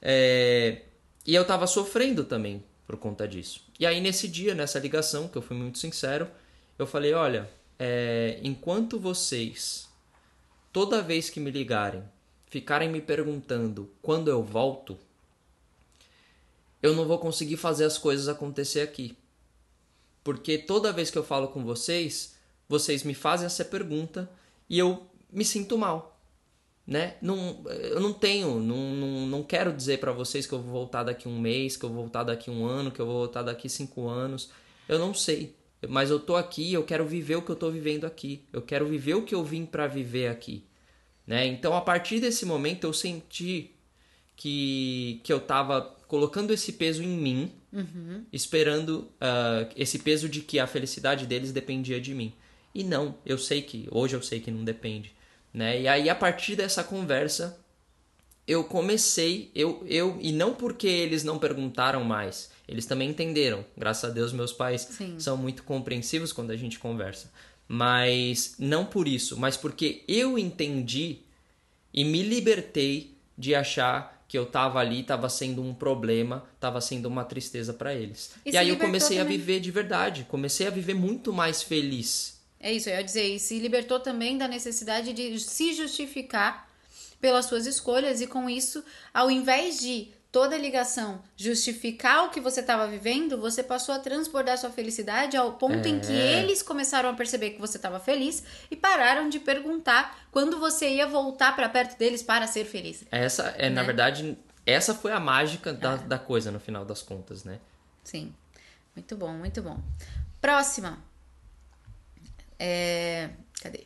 [0.00, 0.82] É,
[1.24, 3.64] e eu estava sofrendo também por conta disso.
[3.78, 6.28] E aí nesse dia, nessa ligação, que eu fui muito sincero,
[6.76, 9.91] eu falei, olha, é, enquanto vocês
[10.72, 12.02] toda vez que me ligarem,
[12.46, 14.98] ficarem me perguntando quando eu volto,
[16.82, 19.16] eu não vou conseguir fazer as coisas acontecer aqui.
[20.24, 22.36] Porque toda vez que eu falo com vocês,
[22.68, 24.30] vocês me fazem essa pergunta
[24.68, 26.18] e eu me sinto mal.
[26.84, 27.16] Né?
[27.22, 31.04] Não, eu não tenho, não, não, não quero dizer para vocês que eu vou voltar
[31.04, 33.68] daqui um mês, que eu vou voltar daqui um ano, que eu vou voltar daqui
[33.68, 34.50] cinco anos.
[34.88, 35.54] Eu não sei.
[35.88, 38.44] Mas eu tô aqui, eu quero viver o que eu tô vivendo aqui.
[38.52, 40.64] Eu quero viver o que eu vim para viver aqui,
[41.26, 41.46] né?
[41.46, 43.70] Então, a partir desse momento eu senti
[44.36, 48.24] que que eu tava colocando esse peso em mim, uhum.
[48.32, 52.32] esperando uh, esse peso de que a felicidade deles dependia de mim.
[52.74, 55.12] E não, eu sei que hoje eu sei que não depende,
[55.52, 55.80] né?
[55.80, 57.58] E aí a partir dessa conversa
[58.46, 63.64] eu comecei, eu, eu e não porque eles não perguntaram mais, eles também entenderam.
[63.76, 65.20] Graças a Deus meus pais Sim.
[65.20, 67.30] são muito compreensivos quando a gente conversa.
[67.68, 71.18] Mas não por isso, mas porque eu entendi
[71.92, 77.06] e me libertei de achar que eu tava ali, tava sendo um problema, tava sendo
[77.06, 78.30] uma tristeza para eles.
[78.46, 79.34] E, e aí eu comecei também.
[79.34, 82.40] a viver de verdade, comecei a viver muito mais feliz.
[82.58, 86.70] É isso, eu ia dizer, e se libertou também da necessidade de se justificar
[87.20, 88.82] pelas suas escolhas e com isso,
[89.12, 94.56] ao invés de toda ligação justificar o que você estava vivendo, você passou a transbordar
[94.56, 95.90] sua felicidade ao ponto é.
[95.90, 96.42] em que é.
[96.42, 101.06] eles começaram a perceber que você estava feliz e pararam de perguntar quando você ia
[101.06, 103.04] voltar para perto deles para ser feliz.
[103.10, 103.76] Essa é, né?
[103.76, 105.98] na verdade, essa foi a mágica da, é.
[105.98, 107.60] da coisa no final das contas, né?
[108.02, 108.34] Sim.
[108.96, 109.78] Muito bom, muito bom.
[110.40, 110.98] Próxima.
[112.58, 113.28] É...
[113.60, 113.84] Cadê?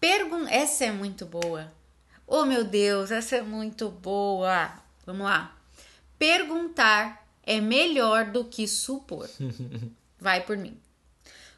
[0.00, 0.48] Pergun...
[0.48, 1.72] Essa é muito boa.
[2.26, 4.72] Oh, meu Deus, essa é muito boa.
[5.06, 5.59] Vamos lá.
[6.20, 9.26] Perguntar é melhor do que supor.
[10.20, 10.78] Vai por mim.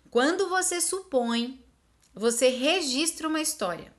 [0.09, 1.61] Quando você supõe,
[2.15, 3.93] você registra uma história.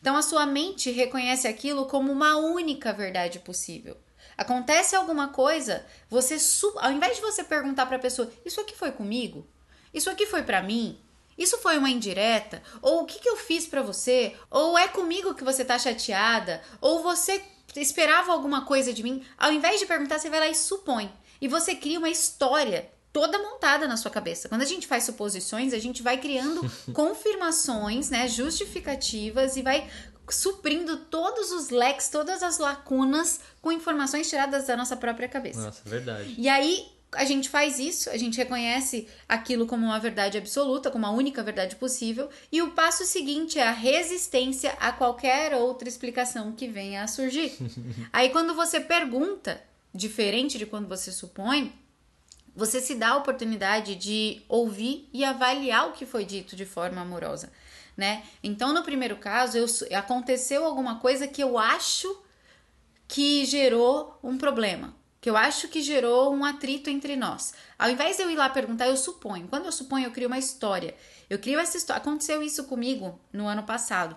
[0.00, 3.96] Então a sua mente reconhece aquilo como uma única verdade possível.
[4.36, 6.36] Acontece alguma coisa, você
[6.78, 9.46] ao invés de você perguntar para a pessoa, isso aqui foi comigo?
[9.94, 11.00] Isso aqui foi para mim?
[11.38, 12.60] Isso foi uma indireta?
[12.82, 14.34] Ou o que, que eu fiz para você?
[14.50, 16.60] Ou é comigo que você tá chateada?
[16.80, 17.40] Ou você
[17.80, 19.22] esperava alguma coisa de mim?
[19.36, 21.10] Ao invés de perguntar, você vai lá e supõe.
[21.40, 24.48] E você cria uma história toda montada na sua cabeça.
[24.48, 26.60] Quando a gente faz suposições, a gente vai criando
[26.92, 29.88] confirmações, né, justificativas e vai
[30.30, 35.62] suprindo todos os leques, todas as lacunas com informações tiradas da nossa própria cabeça.
[35.62, 36.34] Nossa, verdade.
[36.36, 41.06] E aí a gente faz isso, a gente reconhece aquilo como uma verdade absoluta, como
[41.06, 46.52] a única verdade possível, e o passo seguinte é a resistência a qualquer outra explicação
[46.52, 47.56] que venha a surgir.
[48.12, 49.62] Aí quando você pergunta,
[49.94, 51.72] diferente de quando você supõe,
[52.54, 57.00] você se dá a oportunidade de ouvir e avaliar o que foi dito de forma
[57.00, 57.50] amorosa,
[57.96, 58.24] né?
[58.42, 59.66] Então, no primeiro caso, eu,
[59.96, 62.22] aconteceu alguma coisa que eu acho
[63.06, 67.52] que gerou um problema que eu acho que gerou um atrito entre nós.
[67.78, 69.48] Ao invés de eu ir lá perguntar, eu suponho.
[69.48, 70.94] Quando eu suponho, eu crio uma história.
[71.28, 72.00] Eu crio essa história.
[72.00, 74.16] Aconteceu isso comigo no ano passado.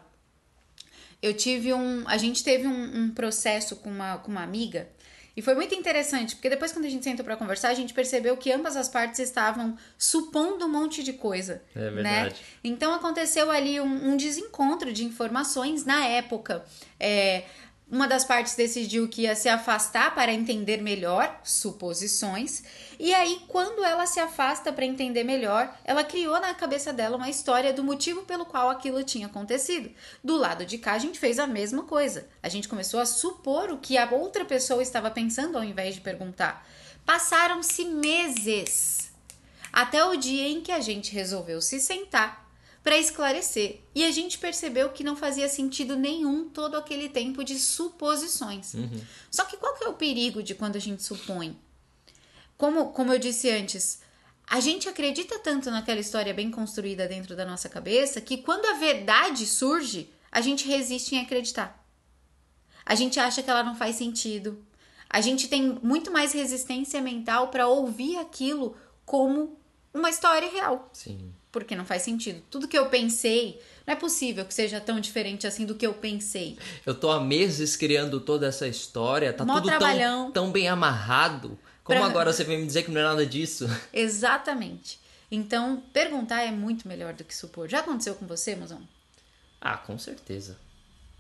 [1.22, 2.08] Eu tive um.
[2.08, 4.90] A gente teve um, um processo com uma, com uma amiga.
[5.36, 8.36] E foi muito interessante, porque depois, quando a gente sentou para conversar, a gente percebeu
[8.36, 11.64] que ambas as partes estavam supondo um monte de coisa.
[11.74, 11.90] É né?
[11.90, 12.36] verdade.
[12.36, 12.42] Né?
[12.66, 16.66] Então aconteceu ali um, um desencontro de informações na época.
[17.00, 17.46] É,
[17.91, 22.63] uma das partes decidiu que ia se afastar para entender melhor, suposições,
[22.97, 27.30] e aí, quando ela se afasta para entender melhor, ela criou na cabeça dela uma
[27.30, 29.91] história do motivo pelo qual aquilo tinha acontecido.
[30.23, 32.30] Do lado de cá, a gente fez a mesma coisa.
[32.41, 36.01] A gente começou a supor o que a outra pessoa estava pensando ao invés de
[36.01, 36.65] perguntar.
[37.06, 39.12] Passaram-se meses
[39.73, 42.40] até o dia em que a gente resolveu se sentar
[42.84, 43.82] para esclarecer.
[43.94, 48.74] E a gente percebeu que não fazia sentido nenhum todo aquele tempo de suposições.
[48.74, 49.02] Uhum.
[49.30, 51.58] Só que qual que é o perigo de quando a gente supõe?
[52.58, 54.02] Como, como eu disse antes,
[54.48, 58.74] a gente acredita tanto naquela história bem construída dentro da nossa cabeça que quando a
[58.74, 61.80] verdade surge, a gente resiste em acreditar.
[62.86, 64.63] A gente acha que ela não faz sentido.
[65.10, 69.60] A gente tem muito mais resistência mental para ouvir aquilo como
[69.94, 70.89] uma história real.
[70.94, 72.42] Sim porque não faz sentido.
[72.50, 75.94] Tudo que eu pensei, não é possível que seja tão diferente assim do que eu
[75.94, 76.58] pensei.
[76.86, 81.58] Eu tô há meses criando toda essa história, tá Mó tudo tão, tão, bem amarrado.
[81.84, 82.08] Como pra...
[82.08, 83.68] agora você vem me dizer que não é nada disso?
[83.92, 85.00] Exatamente.
[85.30, 87.70] Então, perguntar é muito melhor do que supor.
[87.70, 88.82] Já aconteceu com você, mozão?
[89.60, 90.58] Ah, com certeza.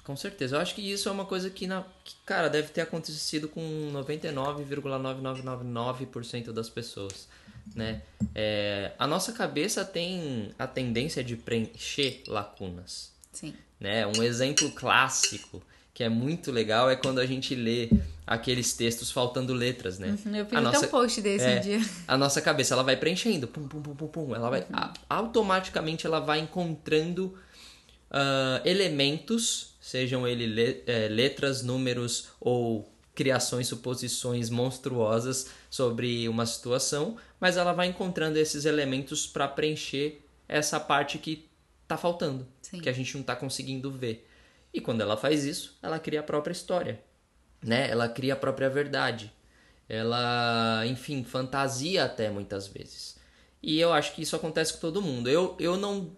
[0.03, 0.55] Com certeza.
[0.55, 3.61] Eu acho que isso é uma coisa que, na, que cara, deve ter acontecido com
[3.93, 7.27] 99,9999% das pessoas
[7.75, 8.01] né?
[8.35, 13.11] É, a nossa cabeça tem a tendência de preencher lacunas.
[13.31, 13.53] Sim.
[13.79, 14.05] Né?
[14.05, 15.61] Um exemplo clássico
[15.93, 17.89] que é muito legal é quando a gente lê
[18.25, 20.17] aqueles textos faltando letras, né?
[20.25, 21.81] Uhum, eu fiz até um post desse é, um dia.
[22.07, 24.35] A nossa cabeça ela vai preenchendo, pum, pum, pum, pum, pum.
[24.35, 24.67] Ela vai, uhum.
[24.71, 27.37] a, automaticamente ela vai encontrando
[28.09, 32.89] uh, elementos, sejam eles le, é, letras, números ou
[33.21, 40.79] criações, suposições monstruosas sobre uma situação, mas ela vai encontrando esses elementos para preencher essa
[40.79, 41.47] parte que
[41.87, 42.79] tá faltando, Sim.
[42.79, 44.27] que a gente não tá conseguindo ver.
[44.73, 46.99] E quando ela faz isso, ela cria a própria história,
[47.63, 47.91] né?
[47.91, 49.31] Ela cria a própria verdade.
[49.87, 53.19] Ela, enfim, fantasia até muitas vezes.
[53.61, 55.29] E eu acho que isso acontece com todo mundo.
[55.29, 56.17] Eu, eu não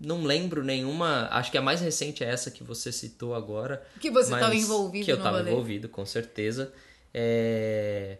[0.00, 1.28] não lembro nenhuma.
[1.30, 3.86] Acho que a mais recente é essa que você citou agora.
[4.00, 6.72] Que você estava envolvido Que eu estava envolvido, com certeza.
[7.12, 8.18] É,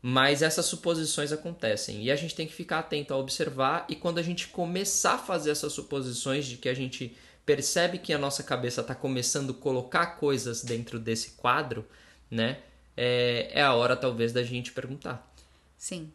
[0.00, 2.02] Mas essas suposições acontecem.
[2.04, 3.84] E a gente tem que ficar atento a observar.
[3.88, 8.12] E quando a gente começar a fazer essas suposições de que a gente percebe que
[8.12, 11.86] a nossa cabeça está começando a colocar coisas dentro desse quadro,
[12.30, 12.58] né?
[12.96, 15.27] É, é a hora talvez da gente perguntar.
[15.78, 16.12] Sim.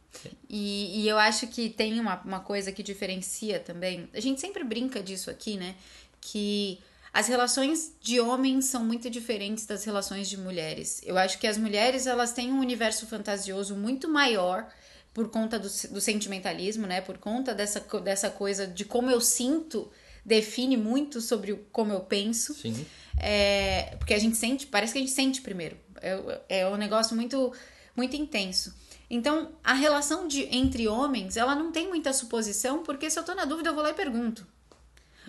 [0.50, 4.10] E, e eu acho que tem uma, uma coisa que diferencia também.
[4.14, 5.76] A gente sempre brinca disso aqui, né?
[6.20, 6.80] Que
[7.14, 11.02] as relações de homens são muito diferentes das relações de mulheres.
[11.06, 14.68] Eu acho que as mulheres elas têm um universo fantasioso muito maior
[15.14, 17.00] por conta do, do sentimentalismo, né?
[17.00, 19.90] Por conta dessa, dessa coisa de como eu sinto
[20.26, 22.54] define muito sobre como eu penso.
[22.54, 22.86] Sim.
[23.18, 25.78] É, porque a gente sente, parece que a gente sente primeiro.
[26.02, 27.54] É, é um negócio muito,
[27.96, 28.74] muito intenso.
[29.14, 33.36] Então, a relação de, entre homens, ela não tem muita suposição, porque se eu tô
[33.36, 34.44] na dúvida, eu vou lá e pergunto.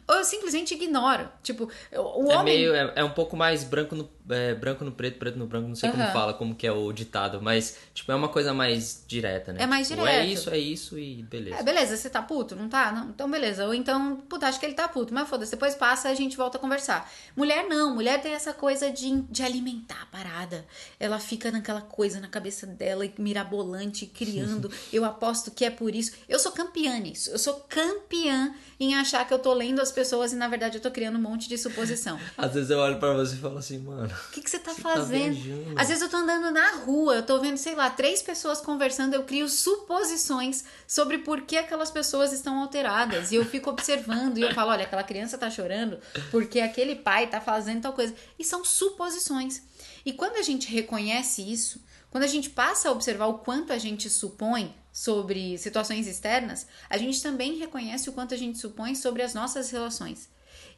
[0.09, 1.29] Ou eu simplesmente ignoro.
[1.43, 2.45] Tipo, o É homem.
[2.45, 2.75] meio.
[2.75, 5.75] É, é um pouco mais branco no, é, branco no preto, preto no branco, não
[5.75, 6.13] sei como Aham.
[6.13, 9.63] fala, como que é o ditado, mas, tipo, é uma coisa mais direta, né?
[9.63, 10.17] É mais Tipo, direto.
[10.17, 11.59] É isso, é isso e beleza.
[11.59, 12.57] É, beleza, você tá puto?
[12.57, 12.91] Não tá?
[12.91, 13.67] Não, então beleza.
[13.67, 16.57] Ou então, puta, acho que ele tá puto, mas foda-se, depois passa a gente volta
[16.59, 17.11] a conversar.
[17.37, 20.65] Mulher não, mulher tem essa coisa de, de alimentar a parada.
[20.99, 24.71] Ela fica naquela coisa na cabeça dela, mirabolante, criando.
[24.93, 26.13] eu aposto que é por isso.
[26.29, 27.31] Eu sou campeã nisso.
[27.31, 30.81] Eu sou campeã em achar que eu tô lendo as pessoas e na verdade eu
[30.83, 32.19] tô criando um monte de suposição.
[32.39, 34.14] Às vezes eu olho pra você e falo assim, mano.
[34.29, 35.35] O que, que você tá Você tá fazendo?
[35.35, 35.81] viajando.
[35.81, 39.15] Às vezes eu tô andando na rua, eu tô vendo, sei lá, três pessoas conversando,
[39.15, 43.33] eu crio suposições sobre por que aquelas pessoas estão alteradas.
[43.33, 45.99] E eu fico observando e eu falo, olha, aquela criança tá chorando
[46.31, 48.15] porque aquele pai tá fazendo tal coisa.
[48.39, 49.63] E são suposições.
[50.05, 53.79] E quando a gente reconhece isso, quando a gente passa a observar o quanto a
[53.79, 59.23] gente supõe sobre situações externas, a gente também reconhece o quanto a gente supõe sobre
[59.23, 60.29] as nossas relações.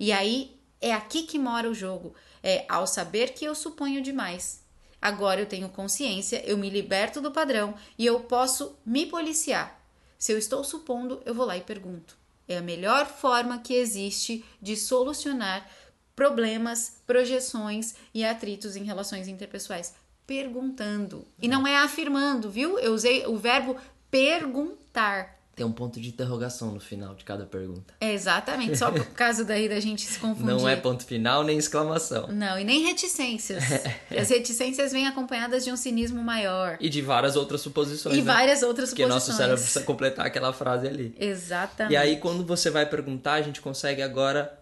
[0.01, 2.15] E aí é aqui que mora o jogo.
[2.43, 4.65] É ao saber que eu suponho demais.
[5.01, 9.81] Agora eu tenho consciência, eu me liberto do padrão e eu posso me policiar.
[10.19, 12.17] Se eu estou supondo, eu vou lá e pergunto.
[12.49, 15.69] É a melhor forma que existe de solucionar
[16.15, 19.95] problemas, projeções e atritos em relações interpessoais.
[20.27, 21.25] Perguntando.
[21.41, 22.79] E não é afirmando, viu?
[22.79, 23.77] Eu usei o verbo
[24.11, 25.36] perguntar.
[25.57, 27.95] Tem um ponto de interrogação no final de cada pergunta.
[27.99, 30.55] É exatamente, só por causa daí da gente se confundir.
[30.55, 32.27] Não é ponto final nem exclamação.
[32.29, 33.65] Não, e nem reticências.
[34.15, 36.77] As reticências vêm acompanhadas de um cinismo maior.
[36.79, 38.15] E de várias outras suposições.
[38.15, 38.25] E né?
[38.25, 39.29] várias outras Porque suposições.
[39.29, 41.17] nosso cérebro precisa completar aquela frase ali.
[41.19, 41.95] Exatamente.
[41.95, 44.61] E aí, quando você vai perguntar, a gente consegue agora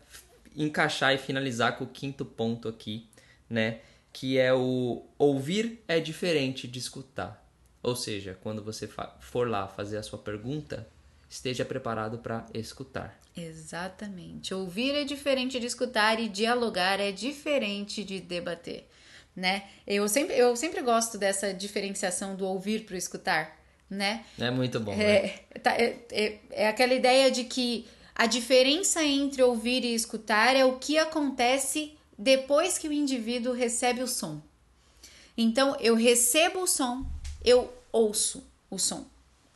[0.56, 3.08] encaixar e finalizar com o quinto ponto aqui,
[3.50, 3.78] né?
[4.12, 7.43] Que é o ouvir é diferente de escutar.
[7.84, 8.88] Ou seja, quando você
[9.20, 10.88] for lá fazer a sua pergunta,
[11.28, 13.20] esteja preparado para escutar.
[13.36, 14.54] Exatamente.
[14.54, 18.88] Ouvir é diferente de escutar e dialogar é diferente de debater,
[19.36, 19.64] né?
[19.86, 24.24] Eu sempre, eu sempre gosto dessa diferenciação do ouvir para o escutar, né?
[24.38, 25.04] É muito bom, né?
[25.04, 30.56] É, tá- é, é, é aquela ideia de que a diferença entre ouvir e escutar
[30.56, 34.40] é o que acontece depois que o indivíduo recebe o som.
[35.36, 37.04] Então, eu recebo o som,
[37.44, 39.06] eu ouço o som,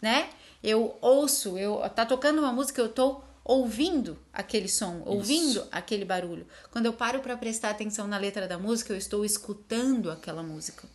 [0.01, 0.31] né?
[0.63, 6.47] Eu ouço, eu tá tocando uma música, eu tô ouvindo aquele som, ouvindo aquele barulho.
[6.71, 10.87] Quando eu paro para prestar atenção na letra da música, eu estou escutando aquela música.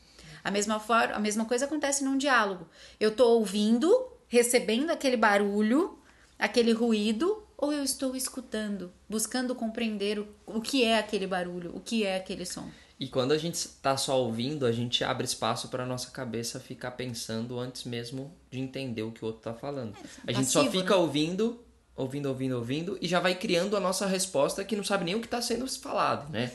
[0.43, 2.67] A mesma forma, a mesma coisa acontece num diálogo.
[2.99, 5.97] Eu tô ouvindo, recebendo aquele barulho,
[6.37, 11.79] aquele ruído, ou eu estou escutando, buscando compreender o, o que é aquele barulho, o
[11.79, 12.69] que é aquele som.
[13.03, 16.91] E quando a gente está só ouvindo, a gente abre espaço para nossa cabeça ficar
[16.91, 19.93] pensando antes mesmo de entender o que o outro está falando.
[20.25, 21.01] a gente só fica né?
[21.01, 21.61] ouvindo,
[21.97, 25.19] ouvindo, ouvindo, ouvindo e já vai criando a nossa resposta que não sabe nem o
[25.19, 26.49] que está sendo falado, né?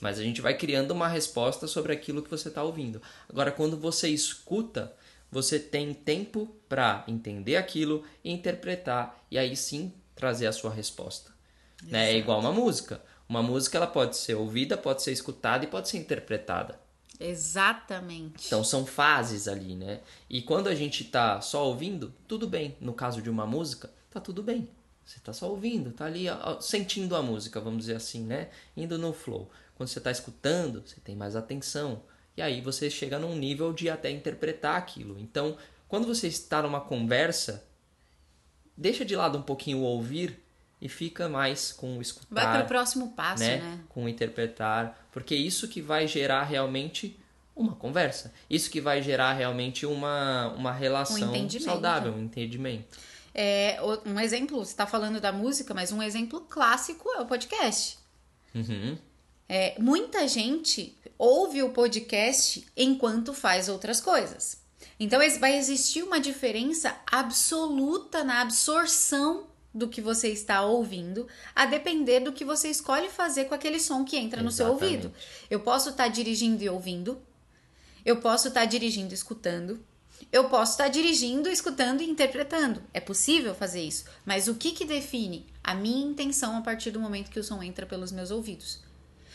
[0.00, 3.02] Mas a gente vai criando uma resposta sobre aquilo que você está ouvindo.
[3.28, 4.96] Agora, quando você escuta,
[5.30, 11.30] você tem tempo para entender aquilo e interpretar e aí sim trazer a sua resposta.
[11.82, 12.12] Né?
[12.12, 13.02] É igual uma música.
[13.30, 16.80] Uma música ela pode ser ouvida, pode ser escutada e pode ser interpretada.
[17.20, 18.48] Exatamente.
[18.48, 20.00] Então são fases ali, né?
[20.28, 22.76] E quando a gente tá só ouvindo, tudo bem.
[22.80, 24.68] No caso de uma música, tá tudo bem.
[25.04, 28.48] Você tá só ouvindo, tá ali ó, sentindo a música, vamos dizer assim, né?
[28.76, 29.48] Indo no flow.
[29.76, 32.02] Quando você tá escutando, você tem mais atenção.
[32.36, 35.20] E E aí você chega num nível de até interpretar aquilo.
[35.20, 37.62] Então, quando você está numa conversa,
[38.74, 40.42] deixa de lado um pouquinho o ouvir
[40.80, 42.26] e fica mais com o escutar.
[42.30, 43.58] Vai para o próximo passo, né?
[43.58, 43.80] né?
[43.88, 47.18] Com o interpretar, porque isso que vai gerar realmente
[47.54, 48.32] uma conversa.
[48.48, 52.98] Isso que vai gerar realmente uma, uma relação um saudável, um entendimento.
[53.34, 57.98] É, um exemplo, você está falando da música, mas um exemplo clássico é o podcast.
[58.54, 58.96] Uhum.
[59.48, 64.58] É, muita gente ouve o podcast enquanto faz outras coisas.
[64.98, 72.20] Então vai existir uma diferença absoluta na absorção do que você está ouvindo, a depender
[72.20, 75.12] do que você escolhe fazer com aquele som que entra no seu ouvido.
[75.48, 77.20] Eu posso estar tá dirigindo e ouvindo,
[78.04, 79.84] eu posso estar tá dirigindo e escutando,
[80.32, 82.82] eu posso estar tá dirigindo, escutando e interpretando.
[82.92, 87.00] É possível fazer isso, mas o que, que define a minha intenção a partir do
[87.00, 88.80] momento que o som entra pelos meus ouvidos?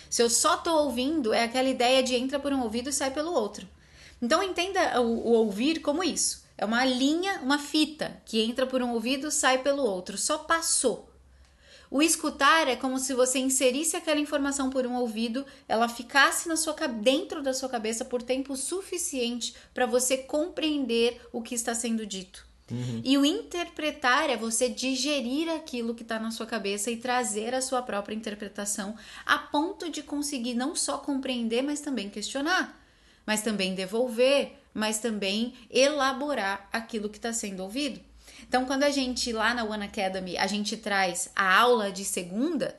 [0.10, 3.12] Se eu só estou ouvindo, é aquela ideia de entra por um ouvido e sai
[3.12, 3.68] pelo outro.
[4.22, 6.45] Então entenda o, o ouvir como isso.
[6.58, 10.18] É uma linha, uma fita que entra por um ouvido, sai pelo outro.
[10.18, 11.10] Só passou.
[11.90, 16.56] O escutar é como se você inserisse aquela informação por um ouvido, ela ficasse na
[16.56, 22.06] sua dentro da sua cabeça por tempo suficiente para você compreender o que está sendo
[22.06, 22.46] dito.
[22.72, 23.02] Uhum.
[23.04, 27.62] E o interpretar é você digerir aquilo que está na sua cabeça e trazer a
[27.62, 32.82] sua própria interpretação a ponto de conseguir não só compreender, mas também questionar,
[33.26, 38.02] mas também devolver, mas também elaborar aquilo que está sendo ouvido.
[38.46, 42.78] Então, quando a gente lá na One Academy a gente traz a aula de segunda,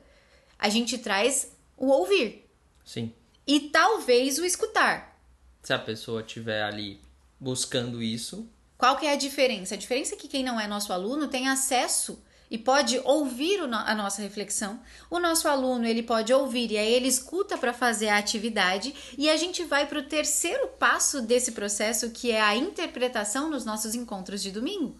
[0.59, 2.47] a gente traz o ouvir.
[2.85, 3.11] Sim.
[3.47, 5.19] E talvez o escutar.
[5.63, 7.01] Se a pessoa estiver ali
[7.39, 8.47] buscando isso.
[8.77, 9.73] Qual que é a diferença?
[9.73, 13.95] A diferença é que quem não é nosso aluno tem acesso e pode ouvir a
[13.95, 14.79] nossa reflexão.
[15.09, 19.29] O nosso aluno ele pode ouvir e aí ele escuta para fazer a atividade e
[19.29, 23.95] a gente vai para o terceiro passo desse processo que é a interpretação nos nossos
[23.95, 24.95] encontros de domingo.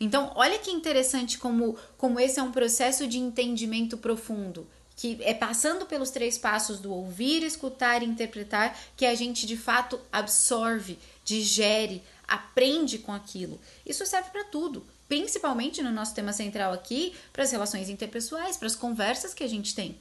[0.00, 4.66] Então, olha que interessante como, como esse é um processo de entendimento profundo,
[4.96, 9.56] que é passando pelos três passos do ouvir, escutar e interpretar que a gente de
[9.56, 13.60] fato absorve, digere, aprende com aquilo.
[13.86, 18.66] Isso serve para tudo, principalmente no nosso tema central aqui, para as relações interpessoais, para
[18.66, 19.96] as conversas que a gente tem,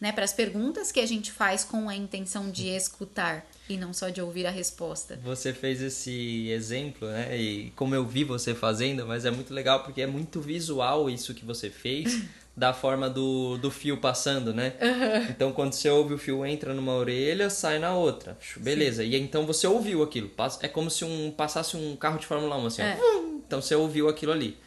[0.00, 3.92] né, para as perguntas que a gente faz com a intenção de escutar e não
[3.92, 5.18] só de ouvir a resposta.
[5.24, 7.36] Você fez esse exemplo, né?
[7.36, 11.32] E como eu vi você fazendo, mas é muito legal porque é muito visual isso
[11.32, 12.22] que você fez,
[12.56, 14.74] da forma do, do fio passando, né?
[14.80, 15.26] Uhum.
[15.30, 18.36] Então quando você ouve o fio entra numa orelha, sai na outra.
[18.58, 19.02] Beleza.
[19.02, 19.08] Sim.
[19.08, 20.30] E então você ouviu aquilo.
[20.60, 22.98] É como se um passasse um carro de Fórmula 1 assim, é.
[23.46, 24.58] Então você ouviu aquilo ali.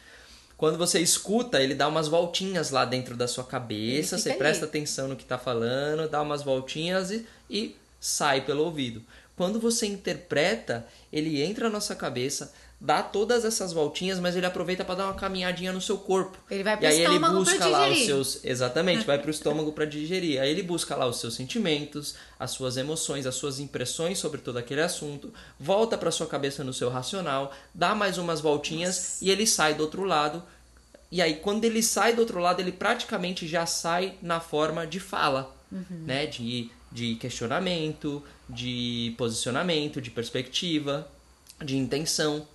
[0.56, 4.38] Quando você escuta, ele dá umas voltinhas lá dentro da sua cabeça, você ali.
[4.38, 9.02] presta atenção no que está falando, dá umas voltinhas e, e sai pelo ouvido.
[9.36, 14.84] Quando você interpreta, ele entra na nossa cabeça, dá todas essas voltinhas, mas ele aproveita
[14.84, 16.38] para dar uma caminhadinha no seu corpo.
[16.50, 19.72] Ele vai pro e aí ele busca lá os seus, exatamente, vai para o estômago
[19.72, 20.40] para digerir.
[20.40, 24.58] Aí ele busca lá os seus sentimentos, as suas emoções, as suas impressões sobre todo
[24.58, 29.24] aquele assunto, volta para sua cabeça no seu racional, dá mais umas voltinhas Nossa.
[29.24, 30.42] e ele sai do outro lado.
[31.10, 35.00] E aí quando ele sai do outro lado, ele praticamente já sai na forma de
[35.00, 36.04] fala, uhum.
[36.06, 41.06] né, de de questionamento, de posicionamento, de perspectiva,
[41.62, 42.46] de intenção,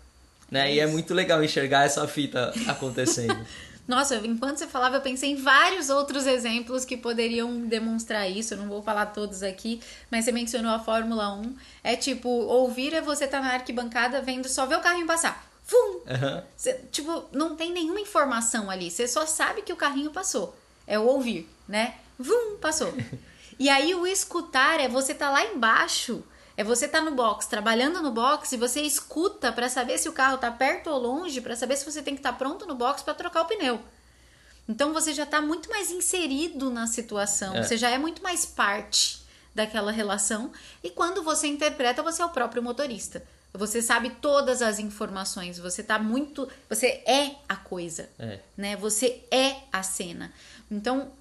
[0.54, 0.70] né?
[0.70, 3.36] É e é muito legal enxergar essa fita acontecendo.
[3.86, 8.54] Nossa, enquanto você falava, eu pensei em vários outros exemplos que poderiam demonstrar isso.
[8.54, 11.56] Eu não vou falar todos aqui, mas você mencionou a Fórmula 1.
[11.84, 15.46] É tipo, ouvir é você estar tá na arquibancada vendo só ver o carrinho passar.
[15.64, 15.76] Fum!
[15.76, 16.44] Uhum.
[16.56, 18.90] Você, tipo, não tem nenhuma informação ali.
[18.90, 20.56] Você só sabe que o carrinho passou.
[20.88, 21.96] É o ouvir, né?
[22.18, 22.94] Vum, passou.
[23.60, 26.24] E aí o escutar é você tá lá embaixo,
[26.56, 30.14] é você tá no box, trabalhando no box e você escuta para saber se o
[30.14, 32.76] carro tá perto ou longe, para saber se você tem que estar tá pronto no
[32.76, 33.82] box para trocar o pneu.
[34.68, 37.64] Então você já tá muito mais inserido na situação, é.
[37.64, 39.22] você já é muito mais parte
[39.54, 40.52] daquela relação
[40.84, 43.24] e quando você interpreta, você é o próprio motorista.
[43.56, 48.40] Você sabe todas as informações, você tá muito, você é a coisa, é.
[48.58, 48.76] né?
[48.78, 50.34] Você é a cena.
[50.72, 51.12] Então,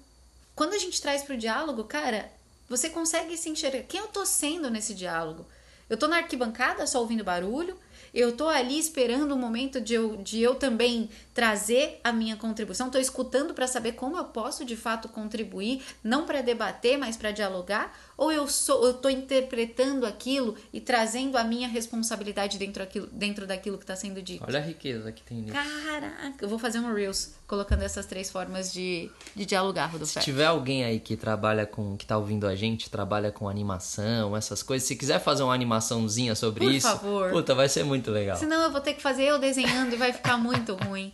[0.55, 2.31] quando a gente traz para o diálogo, cara,
[2.75, 3.83] você consegue se enxergar.
[3.83, 5.45] Quem eu tô sendo nesse diálogo?
[5.87, 7.77] Eu tô na arquibancada só ouvindo barulho?
[8.11, 12.89] Eu tô ali esperando o momento de eu, de eu também trazer a minha contribuição.
[12.89, 17.31] Tô escutando para saber como eu posso de fato contribuir, não para debater, mas para
[17.31, 17.95] dialogar.
[18.23, 23.45] Ou eu sou, eu tô interpretando aquilo e trazendo a minha responsabilidade dentro, aquilo, dentro
[23.45, 24.45] daquilo que está sendo dito.
[24.47, 25.53] Olha a riqueza que tem nisso.
[25.53, 30.13] Caraca, eu vou fazer um reels colocando essas três formas de, de dialogar, Rodolfo.
[30.13, 34.37] Se tiver alguém aí que trabalha com, que tá ouvindo a gente, trabalha com animação,
[34.37, 37.29] essas coisas, se quiser fazer uma animaçãozinha sobre Por isso, favor.
[37.29, 38.37] puta, vai ser muito legal.
[38.37, 41.13] Senão eu vou ter que fazer eu desenhando e vai ficar muito ruim.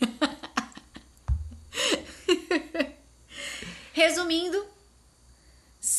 [3.94, 4.73] Resumindo,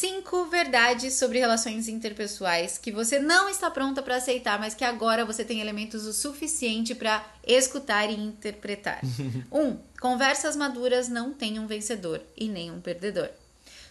[0.05, 5.25] cinco verdades sobre relações interpessoais que você não está pronta para aceitar, mas que agora
[5.25, 9.01] você tem elementos o suficiente para escutar e interpretar.
[9.51, 13.29] um, conversas maduras não têm um vencedor e nem um perdedor.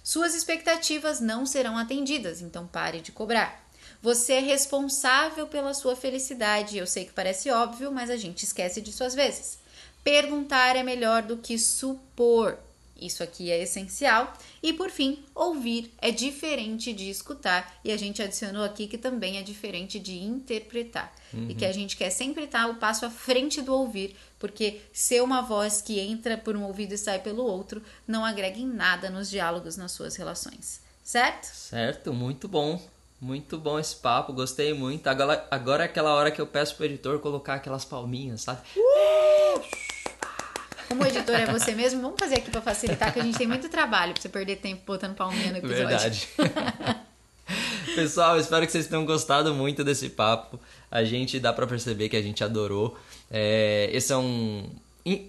[0.04, 3.68] Suas expectativas não serão atendidas, então pare de cobrar.
[4.00, 6.78] Você é responsável pela sua felicidade.
[6.78, 9.58] Eu sei que parece óbvio, mas a gente esquece disso às vezes.
[10.04, 12.56] Perguntar é melhor do que supor.
[13.00, 14.32] Isso aqui é essencial.
[14.62, 17.78] E por fim, ouvir é diferente de escutar.
[17.84, 21.12] E a gente adicionou aqui que também é diferente de interpretar.
[21.32, 21.50] Uhum.
[21.50, 25.22] E que a gente quer sempre estar o passo à frente do ouvir, porque ser
[25.22, 29.10] uma voz que entra por um ouvido e sai pelo outro não agrega em nada
[29.10, 30.80] nos diálogos nas suas relações.
[31.02, 31.44] Certo?
[31.44, 32.80] Certo, muito bom.
[33.20, 35.06] Muito bom esse papo, gostei muito.
[35.06, 38.60] Agora, agora é aquela hora que eu peço pro editor colocar aquelas palminhas, sabe?
[38.76, 39.93] Uh!
[40.88, 43.68] Como editor é você mesmo, vamos fazer aqui para facilitar, que a gente tem muito
[43.68, 45.86] trabalho para você perder tempo botando palminha no episódio.
[45.86, 46.28] Verdade.
[47.94, 50.58] Pessoal, espero que vocês tenham gostado muito desse papo.
[50.90, 52.98] A gente dá para perceber que a gente adorou.
[53.30, 54.68] É, esse é um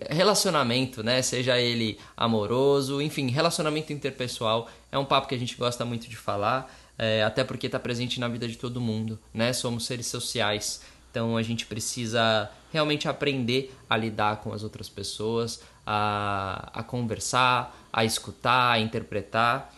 [0.10, 1.22] relacionamento, né?
[1.22, 4.70] Seja ele amoroso, enfim, relacionamento interpessoal.
[4.92, 8.20] É um papo que a gente gosta muito de falar, é, até porque está presente
[8.20, 9.52] na vida de todo mundo, né?
[9.54, 10.82] Somos seres sociais.
[11.16, 17.74] Então a gente precisa realmente aprender a lidar com as outras pessoas, a, a conversar,
[17.94, 19.74] a escutar, a interpretar.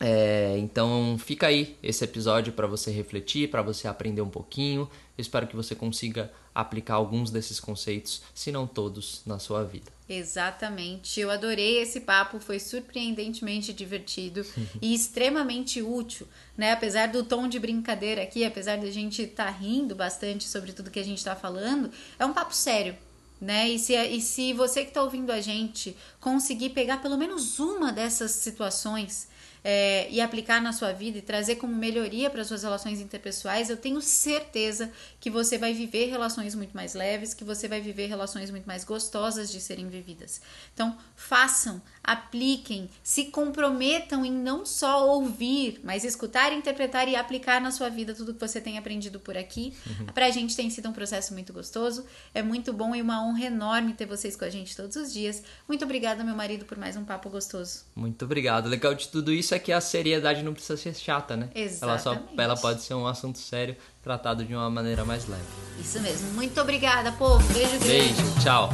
[0.00, 4.88] É, então fica aí esse episódio para você refletir, para você aprender um pouquinho.
[5.18, 9.90] Eu espero que você consiga aplicar alguns desses conceitos, se não todos, na sua vida.
[10.08, 11.20] Exatamente.
[11.20, 14.44] Eu adorei esse papo, foi surpreendentemente divertido
[14.82, 16.26] e extremamente útil,
[16.56, 16.72] né?
[16.72, 20.90] Apesar do tom de brincadeira aqui, apesar da gente estar tá rindo bastante sobre tudo
[20.90, 22.96] que a gente está falando, é um papo sério,
[23.40, 23.70] né?
[23.70, 27.90] E se, e se você que está ouvindo a gente conseguir pegar pelo menos uma
[27.90, 29.28] dessas situações
[29.64, 33.76] é, e aplicar na sua vida e trazer como melhoria para suas relações interpessoais, eu
[33.76, 34.90] tenho certeza
[35.20, 38.84] que você vai viver relações muito mais leves, que você vai viver relações muito mais
[38.84, 40.40] gostosas de serem vividas.
[40.74, 47.70] Então, façam, apliquem, se comprometam em não só ouvir, mas escutar, interpretar e aplicar na
[47.70, 49.72] sua vida tudo que você tem aprendido por aqui.
[49.86, 50.06] Uhum.
[50.06, 53.44] Para a gente tem sido um processo muito gostoso, é muito bom e uma honra
[53.44, 55.42] enorme ter vocês com a gente todos os dias.
[55.68, 57.84] Muito obrigada, meu marido, por mais um papo gostoso.
[57.94, 58.68] Muito obrigado.
[58.68, 61.50] Legal de tudo isso é que a seriedade não precisa ser chata, né?
[61.54, 61.82] Exatamente.
[61.82, 65.42] Ela, só, ela pode ser um assunto sério tratado de uma maneira mais leve.
[65.80, 66.32] Isso mesmo.
[66.32, 67.46] Muito obrigada, povo.
[67.52, 68.40] Beijo, Beijo.
[68.42, 68.70] Tchau.